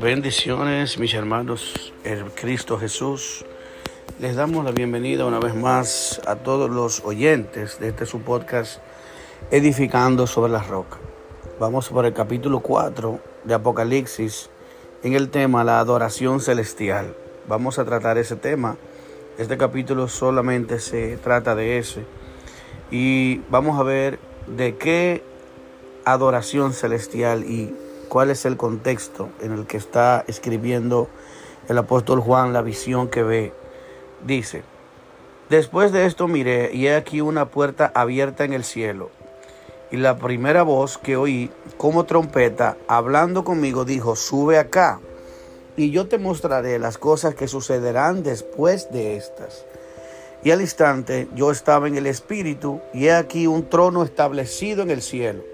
Bendiciones, 0.00 0.98
mis 0.98 1.14
hermanos, 1.14 1.92
en 2.02 2.28
Cristo 2.30 2.78
Jesús. 2.78 3.44
Les 4.18 4.34
damos 4.34 4.64
la 4.64 4.72
bienvenida 4.72 5.24
una 5.24 5.38
vez 5.38 5.54
más 5.54 6.20
a 6.26 6.34
todos 6.34 6.68
los 6.68 7.04
oyentes 7.04 7.78
de 7.78 7.90
este 7.90 8.04
su 8.04 8.20
podcast 8.20 8.80
Edificando 9.52 10.26
sobre 10.26 10.50
la 10.50 10.64
roca. 10.64 10.98
Vamos 11.60 11.90
por 11.90 12.06
el 12.06 12.12
capítulo 12.12 12.58
4 12.58 13.20
de 13.44 13.54
Apocalipsis 13.54 14.50
en 15.04 15.12
el 15.12 15.30
tema 15.30 15.62
la 15.62 15.78
adoración 15.78 16.40
celestial. 16.40 17.14
Vamos 17.46 17.78
a 17.78 17.84
tratar 17.84 18.18
ese 18.18 18.34
tema. 18.34 18.76
Este 19.38 19.56
capítulo 19.56 20.08
solamente 20.08 20.80
se 20.80 21.18
trata 21.18 21.54
de 21.54 21.78
ese. 21.78 22.04
Y 22.90 23.42
vamos 23.48 23.78
a 23.78 23.84
ver 23.84 24.18
de 24.48 24.76
qué 24.76 25.22
adoración 26.04 26.72
celestial 26.72 27.44
y 27.44 27.83
cuál 28.14 28.30
es 28.30 28.44
el 28.44 28.56
contexto 28.56 29.30
en 29.40 29.50
el 29.50 29.66
que 29.66 29.76
está 29.76 30.22
escribiendo 30.28 31.08
el 31.68 31.76
apóstol 31.78 32.20
Juan 32.20 32.52
la 32.52 32.62
visión 32.62 33.08
que 33.08 33.24
ve. 33.24 33.52
Dice, 34.24 34.62
después 35.50 35.90
de 35.90 36.06
esto 36.06 36.28
miré 36.28 36.70
y 36.72 36.86
he 36.86 36.94
aquí 36.94 37.20
una 37.20 37.46
puerta 37.46 37.90
abierta 37.92 38.44
en 38.44 38.52
el 38.52 38.62
cielo. 38.62 39.10
Y 39.90 39.96
la 39.96 40.16
primera 40.16 40.62
voz 40.62 40.96
que 40.96 41.16
oí 41.16 41.50
como 41.76 42.04
trompeta 42.04 42.76
hablando 42.86 43.42
conmigo 43.42 43.84
dijo, 43.84 44.14
sube 44.14 44.60
acá 44.60 45.00
y 45.76 45.90
yo 45.90 46.06
te 46.06 46.18
mostraré 46.18 46.78
las 46.78 46.98
cosas 46.98 47.34
que 47.34 47.48
sucederán 47.48 48.22
después 48.22 48.92
de 48.92 49.16
estas. 49.16 49.66
Y 50.44 50.52
al 50.52 50.60
instante 50.60 51.26
yo 51.34 51.50
estaba 51.50 51.88
en 51.88 51.96
el 51.96 52.06
Espíritu 52.06 52.80
y 52.92 53.06
he 53.06 53.12
aquí 53.12 53.48
un 53.48 53.68
trono 53.68 54.04
establecido 54.04 54.84
en 54.84 54.92
el 54.92 55.02
cielo 55.02 55.53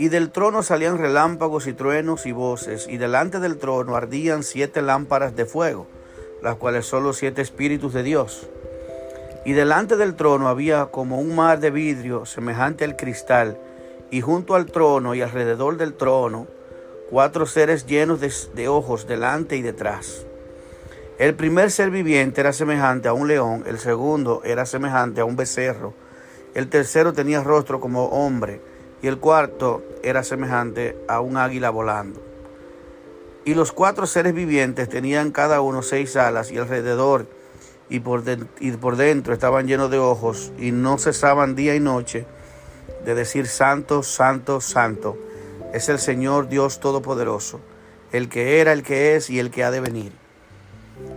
Y 0.00 0.08
del 0.08 0.30
trono 0.30 0.62
salían 0.62 0.96
relámpagos 0.96 1.66
y 1.66 1.74
truenos 1.74 2.24
y 2.24 2.32
voces, 2.32 2.86
y 2.88 2.96
delante 2.96 3.38
del 3.38 3.58
trono 3.58 3.96
ardían 3.96 4.44
siete 4.44 4.80
lámparas 4.80 5.36
de 5.36 5.44
fuego, 5.44 5.86
las 6.42 6.56
cuales 6.56 6.86
son 6.86 7.04
los 7.04 7.18
siete 7.18 7.42
espíritus 7.42 7.92
de 7.92 8.02
Dios. 8.02 8.48
Y 9.44 9.52
delante 9.52 9.98
del 9.98 10.14
trono 10.14 10.48
había 10.48 10.86
como 10.86 11.20
un 11.20 11.36
mar 11.36 11.60
de 11.60 11.70
vidrio 11.70 12.24
semejante 12.24 12.86
al 12.86 12.96
cristal, 12.96 13.58
y 14.10 14.22
junto 14.22 14.54
al 14.54 14.64
trono 14.64 15.14
y 15.14 15.20
alrededor 15.20 15.76
del 15.76 15.92
trono, 15.92 16.46
cuatro 17.10 17.44
seres 17.44 17.84
llenos 17.84 18.20
de, 18.20 18.32
de 18.54 18.68
ojos 18.68 19.06
delante 19.06 19.58
y 19.58 19.60
detrás. 19.60 20.24
El 21.18 21.34
primer 21.34 21.70
ser 21.70 21.90
viviente 21.90 22.40
era 22.40 22.54
semejante 22.54 23.08
a 23.08 23.12
un 23.12 23.28
león, 23.28 23.64
el 23.66 23.78
segundo 23.78 24.40
era 24.46 24.64
semejante 24.64 25.20
a 25.20 25.26
un 25.26 25.36
becerro, 25.36 25.92
el 26.54 26.70
tercero 26.70 27.12
tenía 27.12 27.42
rostro 27.42 27.80
como 27.80 28.06
hombre, 28.06 28.62
y 29.02 29.06
el 29.06 29.18
cuarto 29.18 29.82
era 30.02 30.22
semejante 30.22 30.96
a 31.08 31.20
un 31.20 31.36
águila 31.36 31.70
volando. 31.70 32.22
Y 33.44 33.54
los 33.54 33.72
cuatro 33.72 34.06
seres 34.06 34.34
vivientes 34.34 34.88
tenían 34.88 35.30
cada 35.30 35.60
uno 35.60 35.82
seis 35.82 36.16
alas 36.16 36.50
y 36.50 36.58
alrededor 36.58 37.26
y 37.88 38.00
por, 38.00 38.22
y 38.60 38.70
por 38.72 38.96
dentro 38.96 39.32
estaban 39.32 39.66
llenos 39.66 39.90
de 39.90 39.98
ojos 39.98 40.52
y 40.58 40.72
no 40.72 40.98
cesaban 40.98 41.56
día 41.56 41.74
y 41.74 41.80
noche 41.80 42.26
de 43.04 43.14
decir 43.14 43.46
santo, 43.46 44.02
santo, 44.02 44.60
santo. 44.60 45.16
Es 45.72 45.88
el 45.88 45.98
Señor 45.98 46.48
Dios 46.48 46.80
Todopoderoso, 46.80 47.60
el 48.12 48.28
que 48.28 48.60
era, 48.60 48.72
el 48.72 48.82
que 48.82 49.16
es 49.16 49.30
y 49.30 49.38
el 49.38 49.50
que 49.50 49.64
ha 49.64 49.70
de 49.70 49.80
venir. 49.80 50.12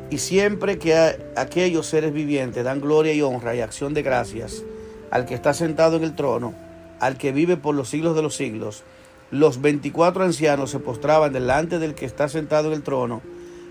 Y 0.09 0.19
siempre 0.19 0.77
que 0.77 0.95
aquellos 1.35 1.87
seres 1.87 2.13
vivientes 2.13 2.63
dan 2.63 2.81
gloria 2.81 3.13
y 3.13 3.21
honra 3.21 3.55
y 3.55 3.61
acción 3.61 3.93
de 3.93 4.03
gracias 4.03 4.63
al 5.11 5.25
que 5.25 5.33
está 5.33 5.53
sentado 5.53 5.97
en 5.97 6.03
el 6.03 6.15
trono, 6.15 6.53
al 6.99 7.17
que 7.17 7.31
vive 7.31 7.57
por 7.57 7.75
los 7.75 7.89
siglos 7.89 8.15
de 8.15 8.21
los 8.21 8.35
siglos, 8.35 8.83
los 9.31 9.61
veinticuatro 9.61 10.23
ancianos 10.23 10.69
se 10.69 10.79
postraban 10.79 11.33
delante 11.33 11.79
del 11.79 11.95
que 11.95 12.05
está 12.05 12.29
sentado 12.29 12.67
en 12.67 12.75
el 12.75 12.83
trono 12.83 13.21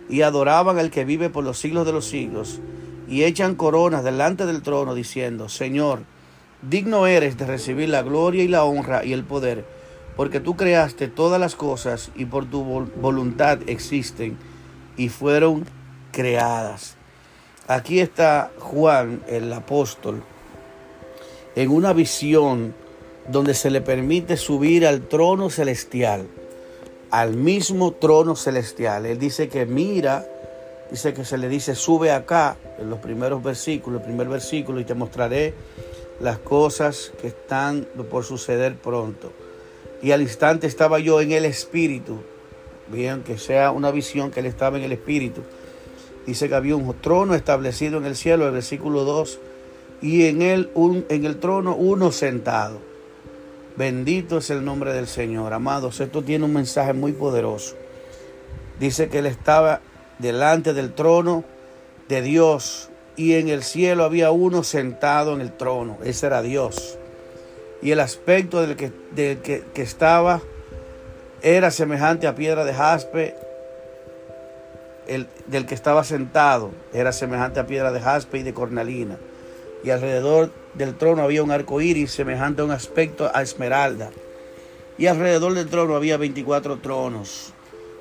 y 0.08 0.22
adoraban 0.22 0.78
al 0.78 0.90
que 0.90 1.04
vive 1.04 1.30
por 1.30 1.44
los 1.44 1.58
siglos 1.58 1.86
de 1.86 1.92
los 1.92 2.06
siglos 2.06 2.60
y 3.08 3.24
echan 3.24 3.54
coronas 3.54 4.04
delante 4.04 4.46
del 4.46 4.62
trono 4.62 4.94
diciendo, 4.94 5.48
Señor, 5.48 6.00
digno 6.62 7.06
eres 7.06 7.36
de 7.36 7.46
recibir 7.46 7.88
la 7.88 8.02
gloria 8.02 8.42
y 8.42 8.48
la 8.48 8.64
honra 8.64 9.04
y 9.04 9.12
el 9.12 9.24
poder, 9.24 9.64
porque 10.16 10.40
tú 10.40 10.56
creaste 10.56 11.08
todas 11.08 11.40
las 11.40 11.54
cosas 11.54 12.10
y 12.14 12.24
por 12.24 12.46
tu 12.46 12.64
voluntad 12.64 13.60
existen 13.66 14.36
y 14.96 15.08
fueron 15.08 15.64
creadas. 16.10 16.96
Aquí 17.68 18.00
está 18.00 18.50
Juan 18.58 19.22
el 19.28 19.52
apóstol 19.52 20.22
en 21.54 21.70
una 21.70 21.92
visión 21.92 22.74
donde 23.28 23.54
se 23.54 23.70
le 23.70 23.80
permite 23.80 24.36
subir 24.36 24.86
al 24.86 25.02
trono 25.02 25.50
celestial, 25.50 26.26
al 27.10 27.36
mismo 27.36 27.92
trono 27.92 28.36
celestial. 28.36 29.06
Él 29.06 29.18
dice 29.18 29.48
que 29.48 29.66
mira, 29.66 30.26
dice 30.90 31.14
que 31.14 31.24
se 31.24 31.38
le 31.38 31.48
dice 31.48 31.74
sube 31.74 32.10
acá 32.10 32.56
en 32.78 32.90
los 32.90 32.98
primeros 32.98 33.42
versículos, 33.42 34.00
el 34.00 34.06
primer 34.06 34.28
versículo, 34.28 34.80
y 34.80 34.84
te 34.84 34.94
mostraré 34.94 35.54
las 36.20 36.38
cosas 36.38 37.12
que 37.20 37.28
están 37.28 37.86
por 38.10 38.24
suceder 38.24 38.76
pronto. 38.76 39.32
Y 40.02 40.10
al 40.10 40.22
instante 40.22 40.66
estaba 40.66 40.98
yo 40.98 41.20
en 41.20 41.32
el 41.32 41.44
espíritu, 41.44 42.18
bien 42.88 43.22
que 43.22 43.38
sea 43.38 43.70
una 43.70 43.92
visión 43.92 44.30
que 44.30 44.40
él 44.40 44.46
estaba 44.46 44.78
en 44.78 44.84
el 44.84 44.92
espíritu. 44.92 45.42
Dice 46.26 46.48
que 46.48 46.54
había 46.54 46.76
un 46.76 46.92
trono 47.00 47.34
establecido 47.34 47.98
en 47.98 48.06
el 48.06 48.16
cielo, 48.16 48.46
el 48.46 48.52
versículo 48.52 49.04
2, 49.04 49.38
y 50.02 50.26
en 50.26 50.42
él 50.42 50.70
un, 50.74 51.04
en 51.08 51.24
el 51.24 51.38
trono 51.38 51.76
uno 51.76 52.10
sentado 52.10 52.91
Bendito 53.76 54.38
es 54.38 54.50
el 54.50 54.64
nombre 54.64 54.92
del 54.92 55.06
Señor. 55.06 55.52
Amados, 55.52 56.00
esto 56.00 56.22
tiene 56.22 56.44
un 56.44 56.52
mensaje 56.52 56.92
muy 56.92 57.12
poderoso. 57.12 57.74
Dice 58.78 59.08
que 59.08 59.20
él 59.20 59.26
estaba 59.26 59.80
delante 60.18 60.74
del 60.74 60.92
trono 60.92 61.44
de 62.08 62.20
Dios 62.20 62.90
y 63.16 63.34
en 63.34 63.48
el 63.48 63.62
cielo 63.62 64.04
había 64.04 64.30
uno 64.30 64.62
sentado 64.62 65.34
en 65.34 65.40
el 65.40 65.52
trono. 65.52 65.98
Ese 66.04 66.26
era 66.26 66.42
Dios. 66.42 66.98
Y 67.80 67.92
el 67.92 68.00
aspecto 68.00 68.60
del 68.60 68.76
que, 68.76 68.92
que, 69.14 69.64
que 69.72 69.82
estaba 69.82 70.40
era 71.42 71.70
semejante 71.70 72.26
a 72.26 72.34
piedra 72.34 72.64
de 72.64 72.74
jaspe. 72.74 73.34
El, 75.06 75.26
del 75.46 75.66
que 75.66 75.74
estaba 75.74 76.04
sentado 76.04 76.70
era 76.92 77.12
semejante 77.12 77.58
a 77.58 77.66
piedra 77.66 77.90
de 77.90 78.00
jaspe 78.00 78.38
y 78.38 78.42
de 78.42 78.54
cornalina. 78.54 79.18
Y 79.84 79.90
alrededor 79.90 80.50
del 80.74 80.96
trono 80.96 81.22
había 81.22 81.42
un 81.42 81.50
arco 81.50 81.80
iris 81.80 82.12
semejante 82.12 82.62
a 82.62 82.64
un 82.64 82.70
aspecto 82.70 83.30
a 83.34 83.42
esmeralda. 83.42 84.10
Y 84.98 85.06
alrededor 85.06 85.54
del 85.54 85.68
trono 85.68 85.96
había 85.96 86.16
24 86.16 86.78
tronos. 86.78 87.52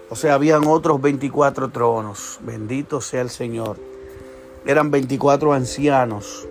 O 0.09 0.15
sea, 0.15 0.35
habían 0.35 0.67
otros 0.67 1.01
24 1.01 1.69
tronos. 1.69 2.39
Bendito 2.41 3.01
sea 3.01 3.21
el 3.21 3.29
Señor. 3.29 3.77
Eran 4.65 4.91
24 4.91 5.53
ancianos. 5.53 6.47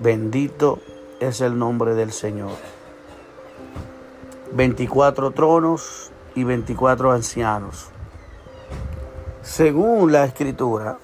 Bendito 0.00 0.78
es 1.18 1.40
el 1.40 1.58
nombre 1.58 1.94
del 1.94 2.12
Señor. 2.12 2.52
24 4.52 5.30
tronos 5.32 6.10
y 6.34 6.44
24 6.44 7.12
ancianos. 7.12 7.86
Según 9.42 10.12
la 10.12 10.24
escritura, 10.24 10.98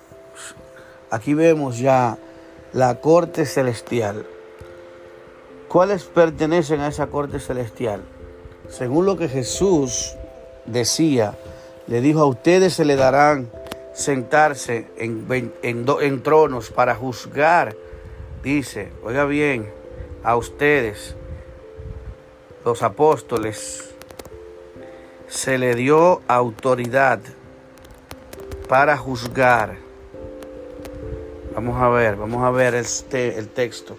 aquí 1.10 1.34
vemos 1.34 1.78
ya 1.78 2.18
la 2.72 3.00
corte 3.00 3.44
celestial. 3.44 4.26
¿Cuáles 5.68 6.04
pertenecen 6.04 6.80
a 6.80 6.88
esa 6.88 7.08
corte 7.08 7.38
celestial? 7.38 8.02
Según 8.68 9.04
lo 9.06 9.16
que 9.16 9.28
Jesús 9.28 10.16
decía, 10.64 11.36
le 11.86 12.00
dijo 12.00 12.20
a 12.20 12.26
ustedes 12.26 12.74
se 12.74 12.84
le 12.84 12.96
darán 12.96 13.50
sentarse 13.94 14.86
en, 14.96 15.52
en, 15.62 16.22
tronos 16.22 16.70
para 16.70 16.94
juzgar. 16.94 17.76
Dice, 18.42 18.90
oiga 19.04 19.24
bien, 19.24 19.70
a 20.24 20.36
ustedes, 20.36 21.14
los 22.64 22.82
apóstoles, 22.82 23.94
se 25.28 25.58
le 25.58 25.74
dio 25.74 26.22
autoridad 26.26 27.20
para 28.68 28.96
juzgar 28.96 29.81
Vamos 31.54 31.82
a 31.82 31.90
ver, 31.90 32.16
vamos 32.16 32.42
a 32.44 32.50
ver 32.50 32.74
este, 32.74 33.38
el 33.38 33.48
texto. 33.48 33.98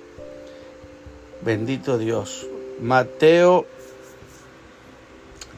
Bendito 1.42 2.00
Dios. 2.00 2.48
Mateo, 2.82 3.68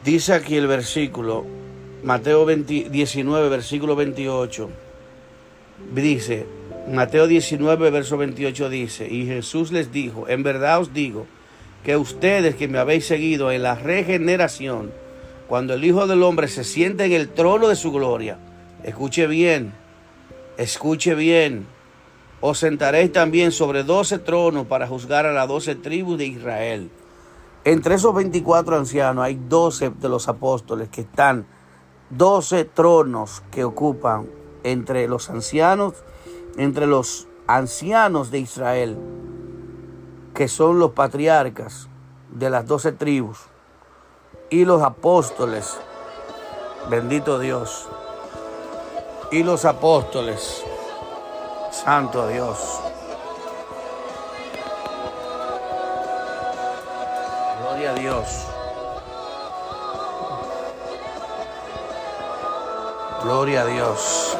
dice 0.04 0.34
aquí 0.34 0.56
el 0.56 0.66
versículo, 0.66 1.46
Mateo 2.02 2.44
19, 2.44 3.48
versículo 3.48 3.96
28. 3.96 4.68
dice, 5.94 6.46
Mateo 6.92 7.26
19, 7.26 7.90
verso 7.90 8.18
28 8.18 8.68
dice, 8.68 9.08
y 9.08 9.26
Jesús 9.26 9.72
les 9.72 9.90
dijo, 9.90 10.28
en 10.28 10.42
verdad 10.42 10.80
os 10.80 10.92
digo, 10.92 11.26
que 11.82 11.96
ustedes 11.96 12.56
que 12.56 12.68
me 12.68 12.78
habéis 12.78 13.06
seguido 13.06 13.50
en 13.50 13.62
la 13.62 13.74
regeneración, 13.74 14.92
cuando 15.48 15.72
el 15.72 15.84
Hijo 15.84 16.06
del 16.06 16.22
Hombre 16.22 16.48
se 16.48 16.62
siente 16.62 17.06
en 17.06 17.12
el 17.12 17.30
trono 17.30 17.68
de 17.68 17.76
su 17.76 17.90
gloria, 17.90 18.36
escuche 18.84 19.26
bien, 19.26 19.72
escuche 20.58 21.14
bien, 21.14 21.66
os 22.48 22.60
sentaréis 22.60 23.10
también 23.10 23.50
sobre 23.50 23.82
doce 23.82 24.20
tronos 24.20 24.68
para 24.68 24.86
juzgar 24.86 25.26
a 25.26 25.32
las 25.32 25.48
doce 25.48 25.74
tribus 25.74 26.16
de 26.16 26.26
Israel. 26.26 26.92
Entre 27.64 27.96
esos 27.96 28.14
24 28.14 28.76
ancianos 28.76 29.24
hay 29.24 29.34
12 29.34 29.90
de 29.90 30.08
los 30.08 30.28
apóstoles 30.28 30.88
que 30.88 31.00
están, 31.00 31.44
12 32.10 32.66
tronos 32.66 33.42
que 33.50 33.64
ocupan 33.64 34.28
entre 34.62 35.08
los 35.08 35.28
ancianos, 35.28 35.94
entre 36.56 36.86
los 36.86 37.26
ancianos 37.48 38.30
de 38.30 38.38
Israel, 38.38 38.96
que 40.32 40.46
son 40.46 40.78
los 40.78 40.92
patriarcas 40.92 41.88
de 42.30 42.48
las 42.48 42.64
12 42.64 42.92
tribus, 42.92 43.38
y 44.50 44.64
los 44.64 44.82
apóstoles, 44.82 45.76
bendito 46.88 47.40
Dios, 47.40 47.88
y 49.32 49.42
los 49.42 49.64
apóstoles, 49.64 50.64
santo 51.76 52.26
Dios. 52.28 52.80
Gloria 57.60 57.90
a 57.90 57.94
Dios. 57.94 58.46
Gloria 63.22 63.62
a 63.62 63.66
Dios. 63.66 64.38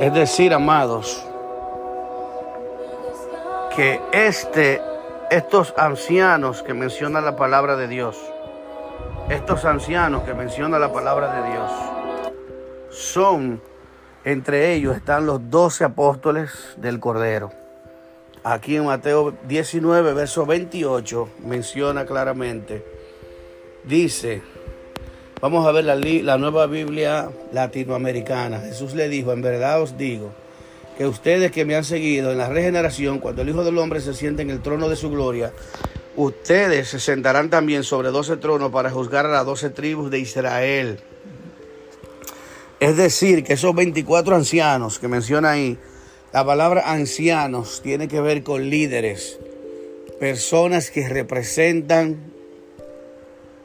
Es 0.00 0.14
decir, 0.14 0.54
amados, 0.54 1.24
que 3.74 4.00
este, 4.12 4.80
estos 5.30 5.74
ancianos 5.76 6.62
que 6.62 6.74
menciona 6.74 7.20
la 7.20 7.36
palabra 7.36 7.76
de 7.76 7.88
Dios, 7.88 8.16
estos 9.30 9.66
ancianos 9.66 10.22
que 10.22 10.32
menciona 10.32 10.78
la 10.78 10.90
palabra 10.90 11.42
de 11.42 11.50
Dios, 11.50 11.70
son, 12.90 13.60
entre 14.24 14.72
ellos 14.72 14.96
están 14.96 15.26
los 15.26 15.50
doce 15.50 15.84
apóstoles 15.84 16.50
del 16.78 16.98
Cordero. 16.98 17.52
Aquí 18.42 18.76
en 18.76 18.86
Mateo 18.86 19.34
19, 19.46 20.14
verso 20.14 20.46
28, 20.46 21.28
menciona 21.44 22.06
claramente, 22.06 22.84
dice, 23.84 24.40
vamos 25.42 25.66
a 25.66 25.72
ver 25.72 25.84
la, 25.84 25.96
la 25.96 26.38
nueva 26.38 26.66
Biblia 26.66 27.28
latinoamericana. 27.52 28.60
Jesús 28.60 28.94
le 28.94 29.10
dijo, 29.10 29.32
en 29.32 29.42
verdad 29.42 29.82
os 29.82 29.98
digo, 29.98 30.32
que 30.96 31.06
ustedes 31.06 31.52
que 31.52 31.66
me 31.66 31.76
han 31.76 31.84
seguido 31.84 32.32
en 32.32 32.38
la 32.38 32.48
regeneración, 32.48 33.18
cuando 33.18 33.42
el 33.42 33.50
Hijo 33.50 33.62
del 33.62 33.76
Hombre 33.76 34.00
se 34.00 34.14
siente 34.14 34.40
en 34.40 34.50
el 34.50 34.62
trono 34.62 34.88
de 34.88 34.96
su 34.96 35.10
gloria, 35.10 35.52
ustedes 36.18 36.88
se 36.88 36.98
sentarán 36.98 37.48
también 37.48 37.84
sobre 37.84 38.10
doce 38.10 38.36
tronos 38.36 38.72
para 38.72 38.90
juzgar 38.90 39.24
a 39.24 39.30
las 39.30 39.46
doce 39.46 39.70
tribus 39.70 40.10
de 40.10 40.18
Israel. 40.18 40.98
Es 42.80 42.96
decir, 42.96 43.44
que 43.44 43.52
esos 43.52 43.72
24 43.72 44.34
ancianos 44.34 44.98
que 44.98 45.06
menciona 45.06 45.52
ahí, 45.52 45.78
la 46.32 46.44
palabra 46.44 46.90
ancianos 46.90 47.80
tiene 47.82 48.08
que 48.08 48.20
ver 48.20 48.42
con 48.42 48.68
líderes, 48.68 49.38
personas 50.18 50.90
que 50.90 51.08
representan 51.08 52.32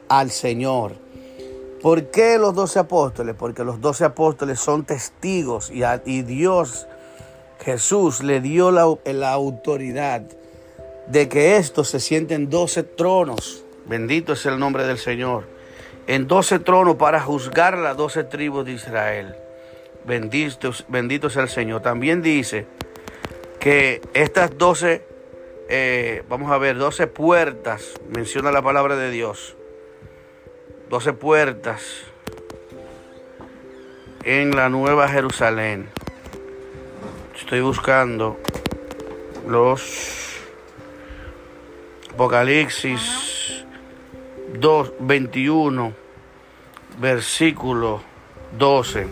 al 0.08 0.30
Señor. 0.30 0.92
¿Por 1.82 2.10
qué 2.12 2.38
los 2.38 2.54
doce 2.54 2.78
apóstoles? 2.78 3.34
Porque 3.36 3.64
los 3.64 3.80
doce 3.80 4.04
apóstoles 4.04 4.60
son 4.60 4.84
testigos 4.84 5.72
y, 5.72 6.22
Dios, 6.22 6.86
Jesús, 7.58 8.22
le 8.22 8.40
dio 8.40 8.70
la, 8.70 8.96
la 9.06 9.32
autoridad 9.32 10.22
de 11.06 11.28
que 11.28 11.56
estos 11.56 11.88
se 11.88 12.00
sienten 12.00 12.50
doce 12.50 12.82
tronos. 12.82 13.64
Bendito 13.86 14.32
es 14.32 14.46
el 14.46 14.58
nombre 14.58 14.86
del 14.86 14.98
Señor. 14.98 15.44
En 16.06 16.26
doce 16.26 16.58
tronos 16.58 16.96
para 16.96 17.20
juzgar 17.20 17.78
las 17.78 17.96
doce 17.96 18.24
tribus 18.24 18.64
de 18.64 18.72
Israel. 18.72 19.34
Bendito, 20.06 20.72
bendito 20.88 21.30
sea 21.30 21.42
el 21.42 21.48
Señor. 21.48 21.82
También 21.82 22.22
dice 22.22 22.66
que 23.58 24.02
estas 24.12 24.56
doce, 24.58 25.06
eh, 25.68 26.22
vamos 26.28 26.50
a 26.50 26.58
ver, 26.58 26.76
doce 26.76 27.06
puertas, 27.06 27.94
menciona 28.14 28.52
la 28.52 28.62
palabra 28.62 28.96
de 28.96 29.10
Dios. 29.10 29.56
Doce 30.90 31.14
puertas 31.14 31.82
en 34.24 34.54
la 34.54 34.68
Nueva 34.68 35.08
Jerusalén. 35.08 35.88
Estoy 37.34 37.60
buscando 37.60 38.38
los 39.46 40.33
Apocalipsis 42.14 43.64
2, 44.60 44.92
21, 45.00 45.92
versículo 47.00 48.02
12 48.56 49.08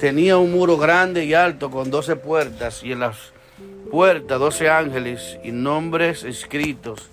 tenía 0.00 0.36
un 0.36 0.50
muro 0.50 0.76
grande 0.76 1.24
y 1.24 1.34
alto 1.34 1.70
con 1.70 1.92
doce 1.92 2.16
puertas 2.16 2.82
y 2.82 2.90
en 2.90 2.98
las 2.98 3.32
puertas 3.92 4.40
doce 4.40 4.68
ángeles 4.68 5.38
y 5.44 5.52
nombres 5.52 6.24
escritos 6.24 7.08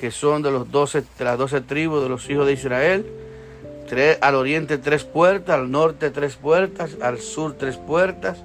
que 0.00 0.10
son 0.10 0.40
de, 0.40 0.50
los 0.50 0.70
doce, 0.72 1.02
de 1.18 1.24
las 1.26 1.36
doce 1.36 1.60
tribus 1.60 2.02
de 2.02 2.08
los 2.08 2.30
hijos 2.30 2.46
de 2.46 2.54
Israel. 2.54 3.04
Tres, 3.86 4.16
al 4.22 4.34
oriente 4.34 4.78
tres 4.78 5.04
puertas, 5.04 5.56
al 5.56 5.70
norte 5.70 6.08
tres 6.08 6.36
puertas, 6.36 6.96
al 7.02 7.18
sur 7.18 7.52
tres 7.58 7.76
puertas, 7.76 8.42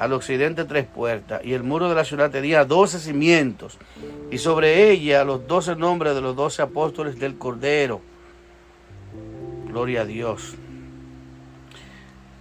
al 0.00 0.14
occidente 0.14 0.64
tres 0.64 0.86
puertas. 0.86 1.44
Y 1.44 1.52
el 1.52 1.62
muro 1.62 1.88
de 1.90 1.94
la 1.94 2.04
ciudad 2.04 2.30
tenía 2.30 2.64
doce 2.64 2.98
cimientos 2.98 3.78
y 4.30 4.38
sobre 4.38 4.90
ella 4.90 5.22
los 5.24 5.46
doce 5.46 5.76
nombres 5.76 6.14
de 6.14 6.22
los 6.22 6.34
doce 6.34 6.62
apóstoles 6.62 7.20
del 7.20 7.36
Cordero. 7.36 8.00
Gloria 9.68 10.00
a 10.00 10.04
Dios. 10.06 10.54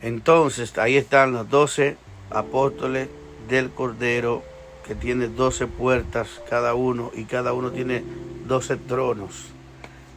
Entonces, 0.02 0.78
ahí 0.78 0.96
están 0.96 1.34
los 1.34 1.50
doce 1.50 1.98
apóstoles 2.30 3.10
del 3.50 3.70
Cordero, 3.70 4.42
que 4.88 4.96
tiene 4.96 5.28
doce 5.28 5.68
puertas 5.68 6.42
cada 6.50 6.74
uno, 6.74 7.12
y 7.14 7.26
cada 7.26 7.52
uno 7.52 7.72
tiene 7.72 8.04
doce 8.48 8.78
tronos, 8.78 9.48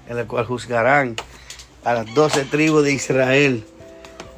en 0.08 0.16
el 0.16 0.26
cual 0.28 0.46
juzgarán 0.46 1.16
a 1.82 1.94
las 1.94 2.14
doce 2.14 2.44
tribus 2.44 2.84
de 2.84 2.92
Israel 2.92 3.64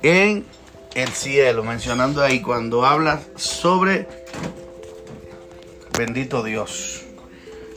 en 0.02 0.46
el 0.94 1.08
cielo, 1.08 1.64
mencionando 1.64 2.22
ahí 2.22 2.40
cuando 2.40 2.84
habla 2.84 3.20
sobre 3.36 4.06
bendito 5.96 6.42
Dios. 6.42 7.02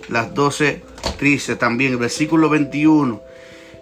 Las 0.10 0.34
doce 0.34 0.82
tribus 1.18 1.58
también, 1.58 1.94
el 1.94 1.98
versículo 1.98 2.50
21 2.50 3.28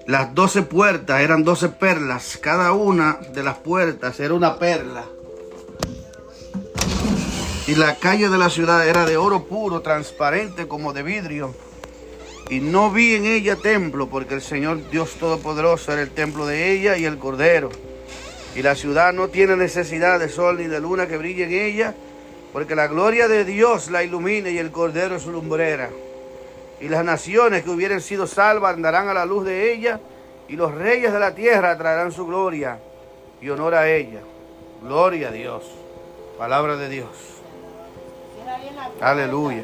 las 0.07 0.35
doce 0.35 0.61
puertas 0.61 1.21
eran 1.21 1.43
doce 1.43 1.67
perlas. 1.67 2.37
Cada 2.39 2.73
una 2.73 3.17
de 3.33 3.41
las 3.41 3.57
puertas 3.57 4.19
era 4.19 4.35
una 4.35 4.59
perla. 4.59 5.05
Y 7.65 7.73
la 7.73 7.95
calle 7.95 8.29
de 8.29 8.37
la 8.37 8.51
ciudad 8.51 8.87
era 8.87 9.07
de 9.07 9.17
oro 9.17 9.45
puro, 9.45 9.81
transparente 9.81 10.67
como 10.67 10.93
de 10.93 11.01
vidrio. 11.01 11.55
Y 12.51 12.59
no 12.59 12.91
vi 12.91 13.15
en 13.15 13.25
ella 13.25 13.55
templo, 13.55 14.07
porque 14.07 14.35
el 14.35 14.43
Señor 14.43 14.87
Dios 14.91 15.15
Todopoderoso 15.19 15.91
era 15.91 16.03
el 16.03 16.11
templo 16.11 16.45
de 16.45 16.71
ella 16.71 16.97
y 16.97 17.05
el 17.05 17.17
Cordero. 17.17 17.71
Y 18.55 18.61
la 18.61 18.75
ciudad 18.75 19.13
no 19.13 19.27
tiene 19.27 19.55
necesidad 19.55 20.19
de 20.19 20.29
sol 20.29 20.57
ni 20.57 20.67
de 20.67 20.79
luna 20.79 21.07
que 21.07 21.17
brille 21.17 21.43
en 21.43 21.53
ella, 21.53 21.93
porque 22.53 22.75
la 22.75 22.87
gloria 22.87 23.27
de 23.27 23.43
Dios 23.43 23.91
la 23.91 24.03
ilumina 24.03 24.49
y 24.49 24.57
el 24.57 24.71
Cordero 24.71 25.17
es 25.17 25.23
su 25.23 25.31
lumbrera 25.31 25.89
y 26.79 26.89
las 26.89 27.05
naciones 27.05 27.63
que 27.63 27.69
hubieran 27.69 28.01
sido 28.01 28.27
salvas 28.27 28.73
andarán 28.73 29.07
a 29.07 29.13
la 29.13 29.25
luz 29.25 29.45
de 29.45 29.71
ella, 29.71 29.99
y 30.47 30.55
los 30.55 30.73
reyes 30.73 31.11
de 31.11 31.19
la 31.19 31.33
tierra 31.33 31.77
traerán 31.77 32.11
su 32.11 32.27
gloria 32.27 32.77
y 33.41 33.49
honor 33.49 33.75
a 33.75 33.89
ella. 33.89 34.19
Gloria 34.83 35.29
a 35.29 35.31
Dios. 35.31 35.63
Palabra 36.37 36.75
de 36.75 36.89
Dios. 36.89 37.09
Aleluya. 39.01 39.63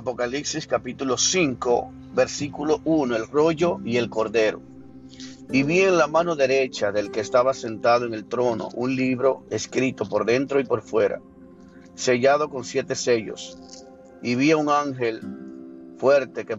Apocalipsis 0.00 0.66
capítulo 0.66 1.18
5, 1.18 1.92
versículo 2.14 2.80
1, 2.84 3.16
el 3.16 3.28
rollo 3.28 3.80
y 3.84 3.98
el 3.98 4.08
cordero. 4.08 4.62
Y 5.52 5.62
vi 5.62 5.80
en 5.80 5.98
la 5.98 6.06
mano 6.06 6.36
derecha 6.36 6.90
del 6.90 7.10
que 7.10 7.20
estaba 7.20 7.52
sentado 7.52 8.06
en 8.06 8.14
el 8.14 8.24
trono 8.24 8.70
un 8.72 8.96
libro 8.96 9.44
escrito 9.50 10.08
por 10.08 10.24
dentro 10.24 10.58
y 10.58 10.64
por 10.64 10.80
fuera, 10.80 11.20
sellado 11.96 12.48
con 12.48 12.64
siete 12.64 12.94
sellos. 12.94 13.58
Y 14.22 14.36
vi 14.36 14.52
a 14.52 14.56
un 14.56 14.70
ángel 14.70 15.20
fuerte 15.98 16.46
que 16.46 16.56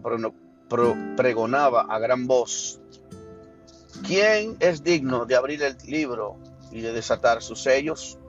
pregonaba 1.16 1.80
a 1.80 1.98
gran 1.98 2.28
voz, 2.28 2.80
¿quién 4.06 4.56
es 4.60 4.84
digno 4.84 5.26
de 5.26 5.34
abrir 5.34 5.64
el 5.64 5.76
libro 5.84 6.36
y 6.70 6.80
de 6.80 6.92
desatar 6.92 7.42
sus 7.42 7.60
sellos? 7.60 8.20